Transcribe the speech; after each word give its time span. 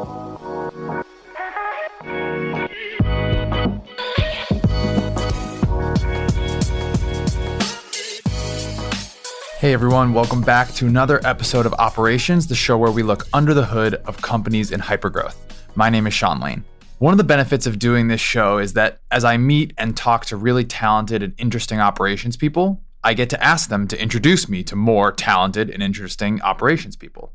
Hey 0.00 0.06
everyone, 9.74 10.14
welcome 10.14 10.40
back 10.40 10.72
to 10.76 10.86
another 10.86 11.20
episode 11.22 11.66
of 11.66 11.74
Operations, 11.74 12.46
the 12.46 12.54
show 12.54 12.78
where 12.78 12.90
we 12.90 13.02
look 13.02 13.26
under 13.34 13.52
the 13.52 13.66
hood 13.66 13.96
of 14.06 14.22
companies 14.22 14.72
in 14.72 14.80
hypergrowth. 14.80 15.36
My 15.74 15.90
name 15.90 16.06
is 16.06 16.14
Sean 16.14 16.40
Lane. 16.40 16.64
One 16.96 17.12
of 17.12 17.18
the 17.18 17.24
benefits 17.24 17.66
of 17.66 17.78
doing 17.78 18.08
this 18.08 18.22
show 18.22 18.56
is 18.56 18.72
that 18.72 19.02
as 19.10 19.22
I 19.22 19.36
meet 19.36 19.74
and 19.76 19.94
talk 19.94 20.24
to 20.26 20.36
really 20.38 20.64
talented 20.64 21.22
and 21.22 21.34
interesting 21.36 21.78
operations 21.78 22.38
people, 22.38 22.80
I 23.04 23.12
get 23.12 23.28
to 23.30 23.44
ask 23.44 23.68
them 23.68 23.86
to 23.88 24.00
introduce 24.00 24.48
me 24.48 24.62
to 24.64 24.76
more 24.76 25.12
talented 25.12 25.68
and 25.68 25.82
interesting 25.82 26.40
operations 26.40 26.96
people. 26.96 27.34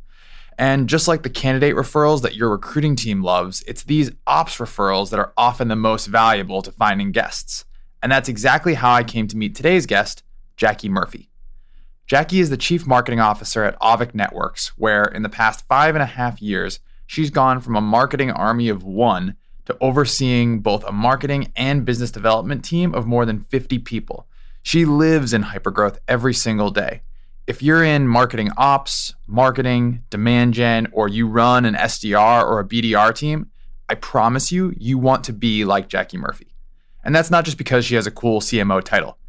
And 0.57 0.87
just 0.87 1.07
like 1.07 1.23
the 1.23 1.29
candidate 1.29 1.75
referrals 1.75 2.21
that 2.21 2.35
your 2.35 2.49
recruiting 2.49 2.95
team 2.95 3.21
loves, 3.21 3.61
it's 3.67 3.83
these 3.83 4.11
ops 4.25 4.57
referrals 4.57 5.09
that 5.09 5.19
are 5.19 5.33
often 5.37 5.67
the 5.67 5.75
most 5.75 6.07
valuable 6.07 6.61
to 6.61 6.71
finding 6.71 7.11
guests. 7.11 7.65
And 8.01 8.11
that's 8.11 8.29
exactly 8.29 8.75
how 8.75 8.93
I 8.93 9.03
came 9.03 9.27
to 9.27 9.37
meet 9.37 9.55
today's 9.55 9.85
guest, 9.85 10.23
Jackie 10.55 10.89
Murphy. 10.89 11.29
Jackie 12.07 12.39
is 12.39 12.51
the 12.51 12.57
Chief 12.57 12.85
Marketing 12.85 13.19
Officer 13.19 13.63
at 13.63 13.79
Auvik 13.79 14.13
Networks, 14.13 14.69
where 14.77 15.05
in 15.05 15.23
the 15.23 15.29
past 15.29 15.67
five 15.67 15.95
and 15.95 16.03
a 16.03 16.05
half 16.05 16.41
years, 16.41 16.79
she's 17.07 17.31
gone 17.31 17.59
from 17.59 17.75
a 17.75 17.81
marketing 17.81 18.29
army 18.29 18.69
of 18.69 18.83
one 18.83 19.35
to 19.65 19.75
overseeing 19.81 20.59
both 20.59 20.83
a 20.85 20.91
marketing 20.91 21.51
and 21.55 21.83
business 21.83 22.11
development 22.11 22.63
team 22.63 22.93
of 22.93 23.07
more 23.07 23.25
than 23.25 23.39
50 23.39 23.79
people. 23.79 24.27
She 24.61 24.85
lives 24.85 25.33
in 25.33 25.43
hypergrowth 25.43 25.97
every 26.07 26.33
single 26.33 26.69
day. 26.69 27.01
If 27.47 27.61
you're 27.61 27.83
in 27.83 28.07
marketing 28.07 28.49
ops, 28.57 29.13
marketing, 29.27 30.03
demand 30.09 30.55
gen, 30.55 30.87
or 30.91 31.07
you 31.07 31.27
run 31.27 31.65
an 31.65 31.75
SDR 31.75 32.43
or 32.43 32.59
a 32.59 32.65
BDR 32.65 33.13
team, 33.13 33.51
I 33.87 33.93
promise 33.93 34.51
you, 34.51 34.73
you 34.79 34.97
want 34.97 35.23
to 35.25 35.33
be 35.33 35.63
like 35.63 35.87
Jackie 35.87 36.17
Murphy. 36.17 36.47
And 37.03 37.13
that's 37.13 37.29
not 37.29 37.45
just 37.45 37.59
because 37.59 37.85
she 37.85 37.93
has 37.93 38.07
a 38.07 38.11
cool 38.11 38.41
CMO 38.41 38.83
title. 38.83 39.19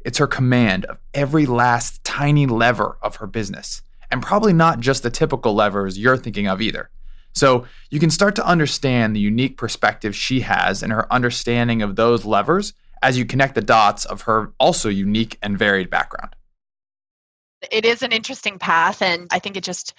It's 0.00 0.16
her 0.16 0.26
command 0.26 0.86
of 0.86 0.96
every 1.12 1.44
last 1.44 2.02
tiny 2.02 2.46
lever 2.46 2.96
of 3.02 3.16
her 3.16 3.26
business, 3.26 3.82
and 4.10 4.22
probably 4.22 4.54
not 4.54 4.80
just 4.80 5.02
the 5.02 5.10
typical 5.10 5.52
levers 5.52 5.98
you're 5.98 6.16
thinking 6.16 6.46
of 6.46 6.62
either. 6.62 6.88
So 7.34 7.66
you 7.90 8.00
can 8.00 8.08
start 8.08 8.36
to 8.36 8.46
understand 8.46 9.14
the 9.14 9.20
unique 9.20 9.58
perspective 9.58 10.16
she 10.16 10.40
has 10.40 10.82
and 10.82 10.92
her 10.94 11.12
understanding 11.12 11.82
of 11.82 11.96
those 11.96 12.24
levers 12.24 12.72
as 13.02 13.18
you 13.18 13.26
connect 13.26 13.54
the 13.54 13.60
dots 13.60 14.06
of 14.06 14.22
her 14.22 14.54
also 14.58 14.88
unique 14.88 15.36
and 15.42 15.58
varied 15.58 15.90
background. 15.90 16.34
It 17.70 17.84
is 17.84 18.02
an 18.02 18.12
interesting 18.12 18.58
path, 18.58 19.02
and 19.02 19.28
I 19.30 19.38
think 19.38 19.56
it 19.56 19.64
just 19.64 19.94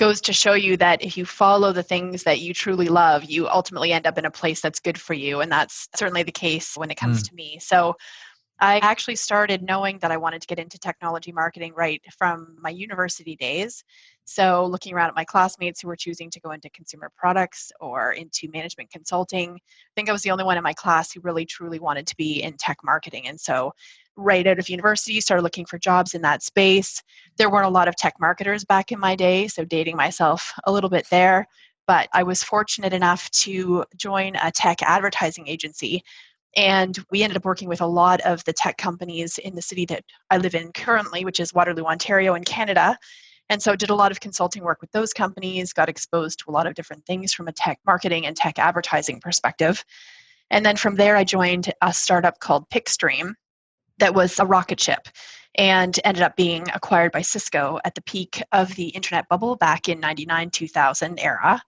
goes 0.00 0.20
to 0.22 0.32
show 0.32 0.54
you 0.54 0.78
that 0.78 1.02
if 1.04 1.18
you 1.18 1.26
follow 1.26 1.72
the 1.72 1.82
things 1.82 2.22
that 2.22 2.40
you 2.40 2.54
truly 2.54 2.88
love, 2.88 3.24
you 3.24 3.48
ultimately 3.48 3.92
end 3.92 4.06
up 4.06 4.16
in 4.16 4.24
a 4.24 4.30
place 4.30 4.62
that's 4.62 4.80
good 4.80 4.98
for 4.98 5.12
you. 5.12 5.40
And 5.42 5.52
that's 5.52 5.88
certainly 5.94 6.22
the 6.22 6.32
case 6.32 6.74
when 6.74 6.90
it 6.90 6.96
comes 6.96 7.22
mm. 7.22 7.28
to 7.28 7.34
me. 7.34 7.58
So 7.60 7.96
I 8.62 8.78
actually 8.78 9.16
started 9.16 9.62
knowing 9.62 9.98
that 10.00 10.10
I 10.10 10.18
wanted 10.18 10.42
to 10.42 10.46
get 10.46 10.58
into 10.58 10.78
technology 10.78 11.32
marketing 11.32 11.72
right 11.74 12.02
from 12.16 12.56
my 12.60 12.68
university 12.68 13.34
days. 13.36 13.84
So, 14.24 14.66
looking 14.66 14.94
around 14.94 15.08
at 15.08 15.14
my 15.14 15.24
classmates 15.24 15.80
who 15.80 15.88
were 15.88 15.96
choosing 15.96 16.30
to 16.30 16.40
go 16.40 16.50
into 16.50 16.68
consumer 16.70 17.10
products 17.16 17.72
or 17.80 18.12
into 18.12 18.50
management 18.52 18.90
consulting, 18.90 19.54
I 19.54 19.92
think 19.96 20.08
I 20.08 20.12
was 20.12 20.22
the 20.22 20.30
only 20.30 20.44
one 20.44 20.58
in 20.58 20.62
my 20.62 20.74
class 20.74 21.10
who 21.10 21.20
really 21.22 21.46
truly 21.46 21.80
wanted 21.80 22.06
to 22.08 22.16
be 22.16 22.42
in 22.42 22.56
tech 22.58 22.76
marketing. 22.84 23.26
And 23.28 23.40
so, 23.40 23.72
right 24.20 24.46
out 24.46 24.58
of 24.58 24.68
university, 24.68 25.20
started 25.20 25.42
looking 25.42 25.66
for 25.66 25.78
jobs 25.78 26.14
in 26.14 26.22
that 26.22 26.42
space. 26.42 27.02
There 27.36 27.50
weren't 27.50 27.66
a 27.66 27.70
lot 27.70 27.88
of 27.88 27.96
tech 27.96 28.14
marketers 28.20 28.64
back 28.64 28.92
in 28.92 29.00
my 29.00 29.16
day, 29.16 29.48
so 29.48 29.64
dating 29.64 29.96
myself 29.96 30.52
a 30.64 30.72
little 30.72 30.90
bit 30.90 31.06
there. 31.10 31.46
But 31.86 32.08
I 32.12 32.22
was 32.22 32.42
fortunate 32.42 32.92
enough 32.92 33.30
to 33.30 33.84
join 33.96 34.36
a 34.36 34.52
tech 34.52 34.82
advertising 34.82 35.48
agency 35.48 36.04
and 36.56 36.98
we 37.10 37.22
ended 37.22 37.36
up 37.36 37.44
working 37.44 37.68
with 37.68 37.80
a 37.80 37.86
lot 37.86 38.20
of 38.22 38.44
the 38.44 38.52
tech 38.52 38.76
companies 38.76 39.38
in 39.38 39.54
the 39.54 39.62
city 39.62 39.84
that 39.86 40.04
I 40.30 40.38
live 40.38 40.54
in 40.54 40.72
currently, 40.72 41.24
which 41.24 41.38
is 41.38 41.54
Waterloo, 41.54 41.84
Ontario, 41.84 42.34
in 42.34 42.44
Canada. 42.44 42.98
And 43.48 43.62
so 43.62 43.76
did 43.76 43.90
a 43.90 43.94
lot 43.94 44.12
of 44.12 44.20
consulting 44.20 44.62
work 44.62 44.80
with 44.80 44.90
those 44.92 45.12
companies, 45.12 45.72
got 45.72 45.88
exposed 45.88 46.40
to 46.40 46.50
a 46.50 46.52
lot 46.52 46.66
of 46.66 46.74
different 46.74 47.04
things 47.06 47.32
from 47.32 47.48
a 47.48 47.52
tech 47.52 47.78
marketing 47.86 48.26
and 48.26 48.36
tech 48.36 48.58
advertising 48.58 49.20
perspective. 49.20 49.84
And 50.50 50.66
then 50.66 50.76
from 50.76 50.96
there, 50.96 51.16
I 51.16 51.24
joined 51.24 51.72
a 51.82 51.92
startup 51.92 52.40
called 52.40 52.68
PixStream 52.70 53.34
that 54.00 54.14
was 54.14 54.38
a 54.38 54.46
rocket 54.46 54.80
ship 54.80 55.08
and 55.56 55.98
ended 56.04 56.22
up 56.22 56.36
being 56.36 56.66
acquired 56.74 57.12
by 57.12 57.22
Cisco 57.22 57.78
at 57.84 57.94
the 57.94 58.02
peak 58.02 58.42
of 58.52 58.74
the 58.76 58.88
internet 58.88 59.28
bubble 59.28 59.56
back 59.56 59.88
in 59.88 60.00
99 60.00 60.50
2000 60.50 61.18
era. 61.18 61.60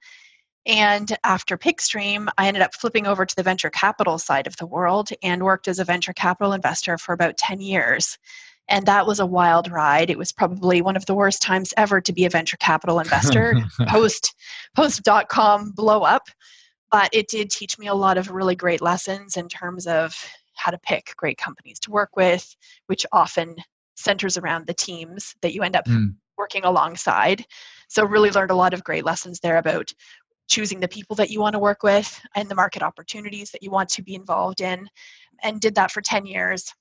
And 0.65 1.16
after 1.25 1.59
PixStream, 1.59 2.28
I 2.38 2.47
ended 2.47 2.62
up 2.62 2.75
flipping 2.75 3.06
over 3.06 3.26
to 3.26 3.34
the 3.34 3.43
venture 3.43 3.70
capital 3.70 4.19
side 4.19 4.47
of 4.47 4.56
the 4.56 4.66
world 4.66 5.10
and 5.22 5.43
worked 5.43 5.66
as 5.66 5.81
a 5.81 5.84
venture 5.84 6.12
capital 6.12 6.53
investor 6.53 6.98
for 6.98 7.12
about 7.12 7.37
10 7.37 7.60
years. 7.60 8.16
And 8.69 8.87
that 8.87 9.06
was 9.06 9.19
a 9.19 9.26
wild 9.26 9.70
ride. 9.70 10.09
It 10.09 10.19
was 10.19 10.31
probably 10.31 10.81
one 10.81 10.97
of 10.97 11.04
the 11.06 11.14
worst 11.14 11.43
times 11.43 11.75
ever 11.76 12.00
to 12.00 12.12
be 12.12 12.25
a 12.25 12.31
venture 12.31 12.56
capital 12.59 13.00
investor 13.00 13.56
post 13.88 14.37
post 14.76 15.03
dot 15.03 15.28
com 15.28 15.72
blow 15.72 16.03
up. 16.03 16.28
But 16.93 17.10
it 17.12 17.26
did 17.28 17.50
teach 17.50 17.76
me 17.78 17.88
a 17.88 17.94
lot 17.94 18.16
of 18.16 18.31
really 18.31 18.54
great 18.54 18.81
lessons 18.81 19.37
in 19.37 19.49
terms 19.49 19.88
of 19.88 20.14
how 20.62 20.70
to 20.70 20.78
pick 20.78 21.14
great 21.16 21.38
companies 21.38 21.78
to 21.80 21.90
work 21.90 22.10
with, 22.16 22.56
which 22.86 23.06
often 23.12 23.56
centers 23.96 24.38
around 24.38 24.66
the 24.66 24.74
teams 24.74 25.34
that 25.42 25.52
you 25.52 25.62
end 25.62 25.76
up 25.76 25.86
mm. 25.86 26.14
working 26.38 26.64
alongside. 26.64 27.44
So 27.88 28.04
really 28.04 28.30
learned 28.30 28.50
a 28.50 28.56
lot 28.56 28.74
of 28.74 28.84
great 28.84 29.04
lessons 29.04 29.40
there 29.40 29.58
about 29.58 29.92
choosing 30.48 30.80
the 30.80 30.88
people 30.88 31.16
that 31.16 31.30
you 31.30 31.40
want 31.40 31.54
to 31.54 31.58
work 31.58 31.82
with 31.82 32.20
and 32.34 32.48
the 32.48 32.54
market 32.54 32.82
opportunities 32.82 33.50
that 33.50 33.62
you 33.62 33.70
want 33.70 33.88
to 33.90 34.02
be 34.02 34.14
involved 34.14 34.60
in 34.60 34.88
and 35.42 35.60
did 35.60 35.74
that 35.74 35.90
for 35.90 36.00
10 36.00 36.26
years 36.26 36.72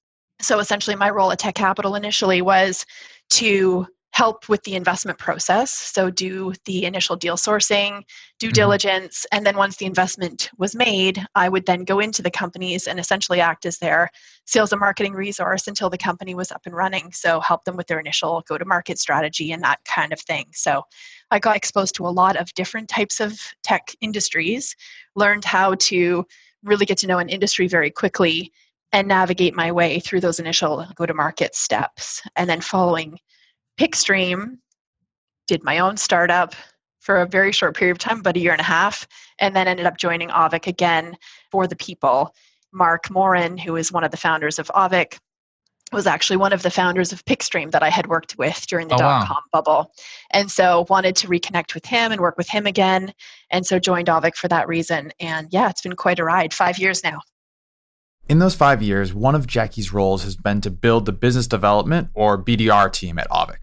so 0.41 0.59
essentially 0.59 0.95
my 0.95 1.09
role 1.09 1.31
at 1.31 1.39
tech 1.39 1.55
capital 1.55 1.95
initially 1.95 2.41
was 2.41 2.85
to 3.29 3.85
help 4.13 4.49
with 4.49 4.61
the 4.63 4.75
investment 4.75 5.17
process. 5.17 5.71
So 5.71 6.09
do 6.09 6.53
the 6.65 6.85
initial 6.85 7.15
deal 7.15 7.37
sourcing 7.37 8.03
due 8.39 8.47
mm-hmm. 8.47 8.53
diligence 8.53 9.25
and 9.31 9.45
then 9.45 9.55
once 9.55 9.77
the 9.77 9.85
investment 9.85 10.49
was 10.57 10.75
made 10.75 11.23
i 11.35 11.47
would 11.47 11.65
then 11.65 11.83
go 11.83 11.99
into 11.99 12.21
the 12.21 12.31
companies 12.31 12.87
and 12.87 12.99
essentially 12.99 13.39
act 13.39 13.65
as 13.65 13.77
their 13.77 14.09
sales 14.45 14.71
and 14.71 14.79
marketing 14.79 15.13
resource 15.13 15.67
until 15.67 15.89
the 15.89 15.97
company 15.97 16.35
was 16.35 16.51
up 16.51 16.61
and 16.65 16.75
running. 16.75 17.11
So 17.13 17.39
help 17.39 17.63
them 17.63 17.77
with 17.77 17.87
their 17.87 17.99
initial 17.99 18.43
go 18.47 18.57
to 18.57 18.65
market 18.65 18.99
strategy 18.99 19.51
and 19.51 19.63
that 19.63 19.79
kind 19.85 20.11
of 20.11 20.19
thing. 20.19 20.45
So 20.53 20.83
i 21.29 21.39
got 21.39 21.55
exposed 21.55 21.95
to 21.95 22.07
a 22.07 22.09
lot 22.09 22.35
of 22.35 22.53
different 22.53 22.89
types 22.89 23.19
of 23.19 23.39
tech 23.63 23.95
industries 24.01 24.75
learned 25.15 25.45
how 25.45 25.75
to 25.75 26.25
really 26.63 26.85
get 26.85 26.97
to 26.99 27.07
know 27.07 27.19
an 27.19 27.29
industry 27.29 27.67
very 27.67 27.89
quickly 27.89 28.51
and 28.91 29.07
navigate 29.07 29.55
my 29.55 29.71
way 29.71 29.99
through 29.99 30.19
those 30.19 30.39
initial 30.39 30.85
go 30.95 31.05
to 31.05 31.13
market 31.13 31.55
steps. 31.55 32.21
And 32.35 32.49
then 32.49 32.61
following 32.61 33.17
PixStream, 33.81 34.59
did 35.47 35.63
my 35.63 35.79
own 35.79 35.97
startup 35.97 36.53
for 36.99 37.19
a 37.19 37.25
very 37.25 37.51
short 37.51 37.75
period 37.75 37.93
of 37.93 37.97
time, 37.97 38.19
about 38.19 38.37
a 38.37 38.39
year 38.39 38.51
and 38.51 38.61
a 38.61 38.63
half, 38.63 39.07
and 39.39 39.55
then 39.55 39.67
ended 39.67 39.87
up 39.87 39.97
joining 39.97 40.29
Auvik 40.29 40.67
again 40.67 41.17
for 41.51 41.65
the 41.65 41.75
people. 41.75 42.35
Marc 42.71 43.09
Morin, 43.09 43.57
who 43.57 43.75
is 43.75 43.91
one 43.91 44.03
of 44.03 44.11
the 44.11 44.17
founders 44.17 44.59
of 44.59 44.67
Auvik, 44.67 45.17
was 45.91 46.05
actually 46.05 46.37
one 46.37 46.53
of 46.53 46.61
the 46.61 46.69
founders 46.69 47.11
of 47.11 47.25
PixStream 47.25 47.71
that 47.71 47.81
I 47.81 47.89
had 47.89 48.05
worked 48.05 48.37
with 48.37 48.67
during 48.67 48.87
the 48.87 48.93
oh, 48.93 48.99
dot 48.99 49.27
com 49.27 49.37
wow. 49.37 49.41
bubble. 49.51 49.91
And 50.29 50.51
so 50.51 50.85
wanted 50.87 51.15
to 51.15 51.27
reconnect 51.27 51.73
with 51.73 51.87
him 51.87 52.11
and 52.11 52.21
work 52.21 52.37
with 52.37 52.49
him 52.49 52.67
again. 52.67 53.11
And 53.49 53.65
so 53.65 53.79
joined 53.79 54.09
Auvik 54.09 54.35
for 54.35 54.47
that 54.49 54.67
reason. 54.67 55.11
And 55.19 55.47
yeah, 55.49 55.71
it's 55.71 55.81
been 55.81 55.95
quite 55.95 56.19
a 56.19 56.23
ride. 56.23 56.53
Five 56.53 56.77
years 56.77 57.03
now. 57.03 57.19
In 58.29 58.37
those 58.37 58.55
five 58.55 58.81
years, 58.83 59.11
one 59.11 59.33
of 59.33 59.47
Jackie's 59.47 59.91
roles 59.91 60.23
has 60.23 60.35
been 60.35 60.61
to 60.61 60.69
build 60.69 61.07
the 61.07 61.11
business 61.11 61.47
development 61.47 62.09
or 62.13 62.41
BDR 62.41 62.93
team 62.93 63.17
at 63.17 63.27
Auvik. 63.29 63.60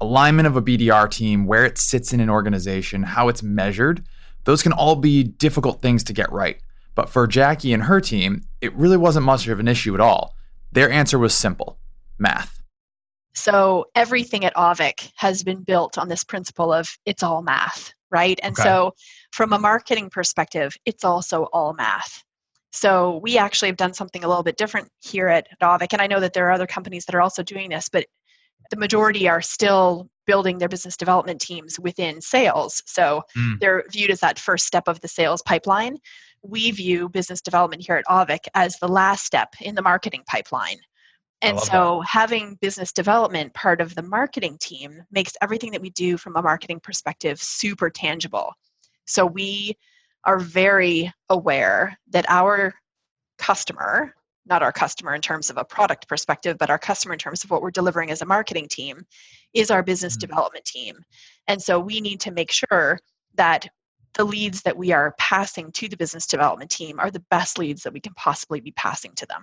Alignment 0.00 0.46
of 0.46 0.56
a 0.56 0.62
BDR 0.62 1.10
team, 1.10 1.46
where 1.46 1.64
it 1.64 1.78
sits 1.78 2.12
in 2.12 2.20
an 2.20 2.30
organization, 2.30 3.02
how 3.02 3.28
it's 3.28 3.42
measured, 3.42 4.04
those 4.44 4.62
can 4.62 4.72
all 4.72 4.96
be 4.96 5.24
difficult 5.24 5.80
things 5.80 6.04
to 6.04 6.12
get 6.12 6.30
right. 6.30 6.60
But 6.94 7.08
for 7.08 7.26
Jackie 7.26 7.72
and 7.72 7.84
her 7.84 8.00
team, 8.00 8.42
it 8.60 8.74
really 8.74 8.96
wasn't 8.96 9.26
much 9.26 9.46
of 9.48 9.60
an 9.60 9.68
issue 9.68 9.94
at 9.94 10.00
all. 10.00 10.34
Their 10.72 10.90
answer 10.90 11.18
was 11.18 11.34
simple 11.34 11.78
math. 12.18 12.62
So 13.34 13.86
everything 13.94 14.44
at 14.46 14.54
Auvik 14.54 15.12
has 15.16 15.42
been 15.42 15.62
built 15.62 15.98
on 15.98 16.08
this 16.08 16.24
principle 16.24 16.72
of 16.72 16.88
it's 17.04 17.22
all 17.22 17.42
math, 17.42 17.92
right? 18.10 18.40
And 18.42 18.54
okay. 18.54 18.62
so 18.62 18.94
from 19.32 19.52
a 19.52 19.58
marketing 19.58 20.08
perspective, 20.08 20.74
it's 20.86 21.04
also 21.04 21.44
all 21.52 21.74
math. 21.74 22.24
So 22.72 23.20
we 23.22 23.36
actually 23.38 23.68
have 23.68 23.76
done 23.76 23.94
something 23.94 24.24
a 24.24 24.28
little 24.28 24.42
bit 24.42 24.56
different 24.56 24.88
here 25.00 25.28
at 25.28 25.48
Auvik, 25.62 25.92
and 25.92 26.00
I 26.00 26.06
know 26.06 26.20
that 26.20 26.32
there 26.32 26.46
are 26.48 26.52
other 26.52 26.66
companies 26.66 27.04
that 27.06 27.14
are 27.14 27.20
also 27.20 27.42
doing 27.42 27.70
this, 27.70 27.88
but 27.88 28.06
the 28.70 28.76
majority 28.76 29.28
are 29.28 29.42
still 29.42 30.08
building 30.26 30.58
their 30.58 30.68
business 30.68 30.96
development 30.96 31.40
teams 31.40 31.78
within 31.78 32.20
sales. 32.20 32.82
So 32.86 33.22
mm. 33.36 33.58
they're 33.60 33.84
viewed 33.90 34.10
as 34.10 34.20
that 34.20 34.38
first 34.38 34.66
step 34.66 34.88
of 34.88 35.00
the 35.00 35.08
sales 35.08 35.42
pipeline. 35.42 35.98
We 36.42 36.70
view 36.70 37.08
business 37.08 37.40
development 37.40 37.84
here 37.86 37.96
at 37.96 38.04
Auvik 38.06 38.46
as 38.54 38.76
the 38.78 38.88
last 38.88 39.24
step 39.24 39.54
in 39.60 39.74
the 39.74 39.82
marketing 39.82 40.24
pipeline. 40.26 40.78
And 41.42 41.60
so 41.60 42.00
that. 42.00 42.08
having 42.08 42.56
business 42.60 42.92
development 42.92 43.52
part 43.54 43.80
of 43.80 43.94
the 43.94 44.02
marketing 44.02 44.56
team 44.60 45.02
makes 45.10 45.34
everything 45.42 45.70
that 45.72 45.82
we 45.82 45.90
do 45.90 46.16
from 46.16 46.34
a 46.34 46.42
marketing 46.42 46.80
perspective 46.80 47.40
super 47.40 47.90
tangible 47.90 48.54
So 49.06 49.26
we 49.26 49.76
are 50.24 50.38
very 50.38 51.12
aware 51.28 51.98
that 52.10 52.26
our 52.28 52.74
customer, 53.38 54.14
not 54.46 54.62
our 54.62 54.72
customer 54.72 55.14
in 55.14 55.20
terms 55.20 55.50
of 55.50 55.56
a 55.56 55.64
product 55.64 56.08
perspective, 56.08 56.56
but 56.58 56.70
our 56.70 56.78
customer 56.78 57.12
in 57.12 57.18
terms 57.18 57.44
of 57.44 57.50
what 57.50 57.62
we're 57.62 57.70
delivering 57.70 58.10
as 58.10 58.22
a 58.22 58.26
marketing 58.26 58.68
team, 58.68 59.04
is 59.54 59.70
our 59.70 59.82
business 59.82 60.14
mm-hmm. 60.14 60.28
development 60.28 60.64
team. 60.64 60.96
And 61.48 61.60
so 61.60 61.78
we 61.80 62.00
need 62.00 62.20
to 62.20 62.30
make 62.30 62.52
sure 62.52 62.98
that 63.34 63.68
the 64.14 64.24
leads 64.24 64.62
that 64.62 64.76
we 64.76 64.92
are 64.92 65.14
passing 65.18 65.70
to 65.72 65.88
the 65.88 65.96
business 65.96 66.26
development 66.26 66.70
team 66.70 66.98
are 66.98 67.10
the 67.10 67.24
best 67.30 67.58
leads 67.58 67.82
that 67.82 67.92
we 67.92 68.00
can 68.00 68.14
possibly 68.14 68.60
be 68.60 68.72
passing 68.72 69.12
to 69.16 69.26
them. 69.26 69.42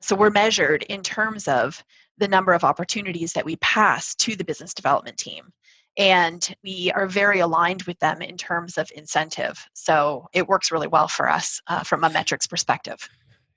So 0.00 0.16
we're 0.16 0.30
measured 0.30 0.82
in 0.84 1.02
terms 1.02 1.48
of 1.48 1.82
the 2.18 2.28
number 2.28 2.52
of 2.52 2.64
opportunities 2.64 3.32
that 3.32 3.44
we 3.44 3.56
pass 3.56 4.14
to 4.16 4.36
the 4.36 4.44
business 4.44 4.74
development 4.74 5.18
team. 5.18 5.52
And 5.96 6.54
we 6.64 6.90
are 6.92 7.06
very 7.06 7.40
aligned 7.40 7.84
with 7.84 7.98
them 8.00 8.20
in 8.20 8.36
terms 8.36 8.78
of 8.78 8.90
incentive. 8.94 9.64
So 9.74 10.28
it 10.32 10.48
works 10.48 10.72
really 10.72 10.88
well 10.88 11.08
for 11.08 11.28
us 11.30 11.60
uh, 11.68 11.84
from 11.84 12.02
a 12.04 12.10
metrics 12.10 12.46
perspective. 12.46 12.98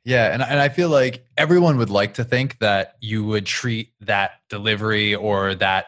Yeah, 0.08 0.32
and, 0.32 0.42
and 0.42 0.62
I 0.62 0.70
feel 0.70 0.88
like 0.88 1.26
everyone 1.36 1.76
would 1.80 1.90
like 1.90 2.14
to 2.14 2.24
think 2.24 2.60
that 2.60 2.96
you 3.02 3.26
would 3.26 3.46
treat 3.46 3.92
that 4.00 4.40
delivery 4.50 5.14
or 5.14 5.54
that 5.56 5.88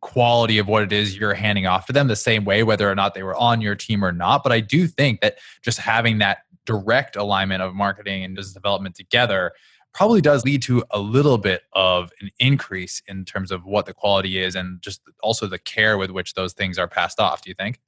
quality 0.00 0.58
of 0.58 0.68
what 0.68 0.84
it 0.84 0.92
is 0.92 1.16
you're 1.18 1.34
handing 1.34 1.66
off 1.66 1.86
to 1.86 1.92
them 1.92 2.06
the 2.06 2.14
same 2.14 2.44
way, 2.44 2.62
whether 2.62 2.88
or 2.88 2.94
not 2.94 3.14
they 3.14 3.24
were 3.24 3.34
on 3.34 3.60
your 3.60 3.74
team 3.74 4.04
or 4.04 4.12
not. 4.12 4.44
But 4.44 4.52
I 4.52 4.60
do 4.60 4.86
think 4.86 5.22
that 5.22 5.38
just 5.60 5.80
having 5.80 6.18
that 6.18 6.44
direct 6.66 7.16
alignment 7.16 7.60
of 7.60 7.74
marketing 7.74 8.22
and 8.22 8.36
business 8.36 8.54
development 8.54 8.94
together 8.94 9.50
probably 9.92 10.20
does 10.20 10.44
lead 10.44 10.62
to 10.62 10.84
a 10.92 11.00
little 11.00 11.36
bit 11.36 11.62
of 11.72 12.12
an 12.20 12.30
increase 12.38 13.02
in 13.08 13.24
terms 13.24 13.50
of 13.50 13.64
what 13.64 13.86
the 13.86 13.92
quality 13.92 14.38
is 14.38 14.54
and 14.54 14.80
just 14.82 15.00
also 15.20 15.48
the 15.48 15.58
care 15.58 15.98
with 15.98 16.12
which 16.12 16.34
those 16.34 16.52
things 16.52 16.78
are 16.78 16.86
passed 16.86 17.18
off. 17.18 17.42
Do 17.42 17.50
you 17.50 17.54
think? 17.54 17.80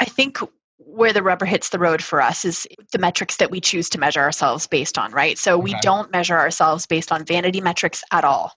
I 0.00 0.06
think 0.06 0.40
where 0.78 1.12
the 1.12 1.22
rubber 1.22 1.44
hits 1.44 1.68
the 1.70 1.78
road 1.78 2.02
for 2.02 2.22
us 2.22 2.44
is 2.44 2.66
the 2.92 2.98
metrics 2.98 3.36
that 3.36 3.50
we 3.50 3.60
choose 3.60 3.88
to 3.90 3.98
measure 3.98 4.20
ourselves 4.20 4.66
based 4.66 4.96
on, 4.96 5.12
right? 5.12 5.36
So 5.36 5.54
okay. 5.54 5.62
we 5.62 5.74
don't 5.82 6.10
measure 6.12 6.38
ourselves 6.38 6.86
based 6.86 7.12
on 7.12 7.24
vanity 7.24 7.60
metrics 7.60 8.02
at 8.12 8.24
all. 8.24 8.52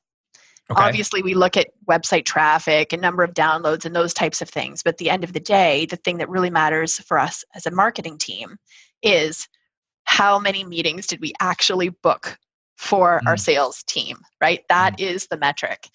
Okay. 0.69 0.81
Obviously, 0.81 1.21
we 1.21 1.33
look 1.33 1.57
at 1.57 1.68
website 1.89 2.25
traffic 2.25 2.94
and 2.94 3.01
number 3.01 3.23
of 3.23 3.33
downloads 3.33 3.83
and 3.83 3.95
those 3.95 4.13
types 4.13 4.41
of 4.41 4.50
things. 4.50 4.83
But 4.83 4.94
at 4.94 4.97
the 5.00 5.09
end 5.09 5.23
of 5.23 5.33
the 5.33 5.39
day, 5.39 5.85
the 5.88 5.97
thing 5.97 6.18
that 6.19 6.29
really 6.29 6.50
matters 6.50 7.00
for 7.00 7.19
us 7.19 7.44
as 7.56 7.65
a 7.65 7.71
marketing 7.71 8.18
team 8.18 8.56
is 9.01 9.47
how 10.06 10.39
many 10.39 10.63
meetings 10.63 11.07
did 11.07 11.19
we 11.19 11.33
actually 11.41 11.89
book 11.89 12.38
for 12.77 13.19
mm. 13.23 13.27
our 13.27 13.38
sales 13.38 13.83
team, 13.83 14.18
right? 14.39 14.62
That 14.69 14.97
mm. 14.97 15.09
is 15.09 15.27
the 15.27 15.38
metric. 15.38 15.89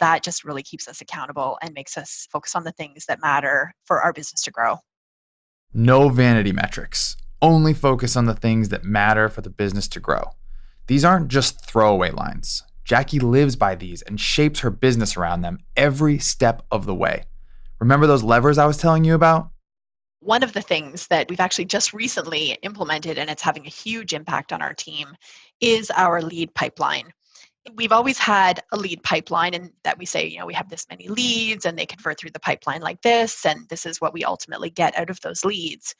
That 0.00 0.22
just 0.22 0.44
really 0.44 0.62
keeps 0.62 0.88
us 0.88 1.00
accountable 1.00 1.58
and 1.60 1.74
makes 1.74 1.98
us 1.98 2.26
focus 2.32 2.54
on 2.54 2.64
the 2.64 2.72
things 2.72 3.06
that 3.06 3.20
matter 3.20 3.74
for 3.84 4.00
our 4.00 4.12
business 4.12 4.42
to 4.42 4.50
grow. 4.50 4.76
No 5.74 6.08
vanity 6.08 6.52
metrics. 6.52 7.16
Only 7.42 7.74
focus 7.74 8.16
on 8.16 8.24
the 8.24 8.34
things 8.34 8.70
that 8.70 8.84
matter 8.84 9.28
for 9.28 9.42
the 9.42 9.50
business 9.50 9.88
to 9.88 10.00
grow. 10.00 10.22
These 10.86 11.04
aren't 11.04 11.28
just 11.28 11.66
throwaway 11.66 12.10
lines. 12.10 12.62
Jackie 12.84 13.18
lives 13.18 13.56
by 13.56 13.74
these 13.74 14.00
and 14.02 14.20
shapes 14.20 14.60
her 14.60 14.70
business 14.70 15.16
around 15.16 15.40
them 15.42 15.58
every 15.76 16.18
step 16.18 16.62
of 16.70 16.86
the 16.86 16.94
way. 16.94 17.24
Remember 17.80 18.06
those 18.06 18.22
levers 18.22 18.56
I 18.56 18.66
was 18.66 18.76
telling 18.76 19.04
you 19.04 19.14
about? 19.14 19.50
one 20.24 20.42
of 20.42 20.54
the 20.54 20.62
things 20.62 21.06
that 21.08 21.28
we've 21.28 21.40
actually 21.40 21.66
just 21.66 21.92
recently 21.92 22.56
implemented 22.62 23.18
and 23.18 23.28
it's 23.28 23.42
having 23.42 23.66
a 23.66 23.70
huge 23.70 24.14
impact 24.14 24.52
on 24.52 24.62
our 24.62 24.72
team 24.72 25.08
is 25.60 25.90
our 25.90 26.22
lead 26.22 26.52
pipeline. 26.54 27.12
We've 27.74 27.92
always 27.92 28.18
had 28.18 28.62
a 28.72 28.76
lead 28.76 29.02
pipeline, 29.02 29.54
and 29.54 29.70
that 29.84 29.98
we 29.98 30.04
say, 30.04 30.26
you 30.26 30.38
know, 30.38 30.46
we 30.46 30.54
have 30.54 30.68
this 30.68 30.86
many 30.90 31.08
leads 31.08 31.64
and 31.64 31.78
they 31.78 31.86
convert 31.86 32.18
through 32.18 32.32
the 32.32 32.40
pipeline 32.40 32.82
like 32.82 33.00
this, 33.02 33.46
and 33.46 33.68
this 33.68 33.86
is 33.86 34.00
what 34.00 34.12
we 34.12 34.22
ultimately 34.24 34.70
get 34.70 34.96
out 34.98 35.10
of 35.10 35.20
those 35.22 35.44
leads. 35.44 35.94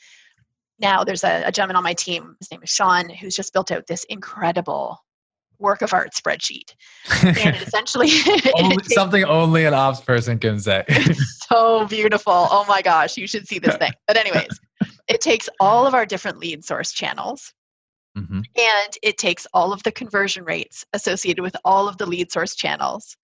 Now, 0.78 1.04
there's 1.04 1.24
a, 1.24 1.44
a 1.46 1.52
gentleman 1.52 1.76
on 1.76 1.84
my 1.84 1.94
team, 1.94 2.36
his 2.40 2.50
name 2.50 2.60
is 2.62 2.70
Sean, 2.70 3.08
who's 3.08 3.36
just 3.36 3.52
built 3.52 3.70
out 3.70 3.86
this 3.86 4.04
incredible 4.04 4.98
work 5.58 5.82
of 5.82 5.92
art 5.92 6.10
spreadsheet. 6.14 6.74
And 7.22 7.56
essentially, 7.56 8.10
only, 8.54 8.76
something 8.84 9.24
only 9.24 9.64
an 9.64 9.74
ops 9.74 10.00
person 10.00 10.38
can 10.38 10.60
say. 10.60 10.84
so 11.48 11.86
beautiful. 11.86 12.32
Oh 12.50 12.64
my 12.68 12.82
gosh, 12.82 13.16
you 13.16 13.26
should 13.26 13.46
see 13.46 13.58
this 13.58 13.76
thing. 13.76 13.92
But, 14.06 14.16
anyways, 14.16 14.58
it 15.08 15.20
takes 15.20 15.48
all 15.60 15.86
of 15.86 15.94
our 15.94 16.06
different 16.06 16.38
lead 16.38 16.64
source 16.64 16.92
channels. 16.92 17.52
Mm-hmm. 18.16 18.40
And 18.56 18.98
it 19.02 19.18
takes 19.18 19.46
all 19.52 19.72
of 19.72 19.82
the 19.82 19.92
conversion 19.92 20.44
rates 20.44 20.84
associated 20.92 21.42
with 21.42 21.56
all 21.64 21.88
of 21.88 21.98
the 21.98 22.06
lead 22.06 22.30
source 22.30 22.54
channels. 22.54 23.16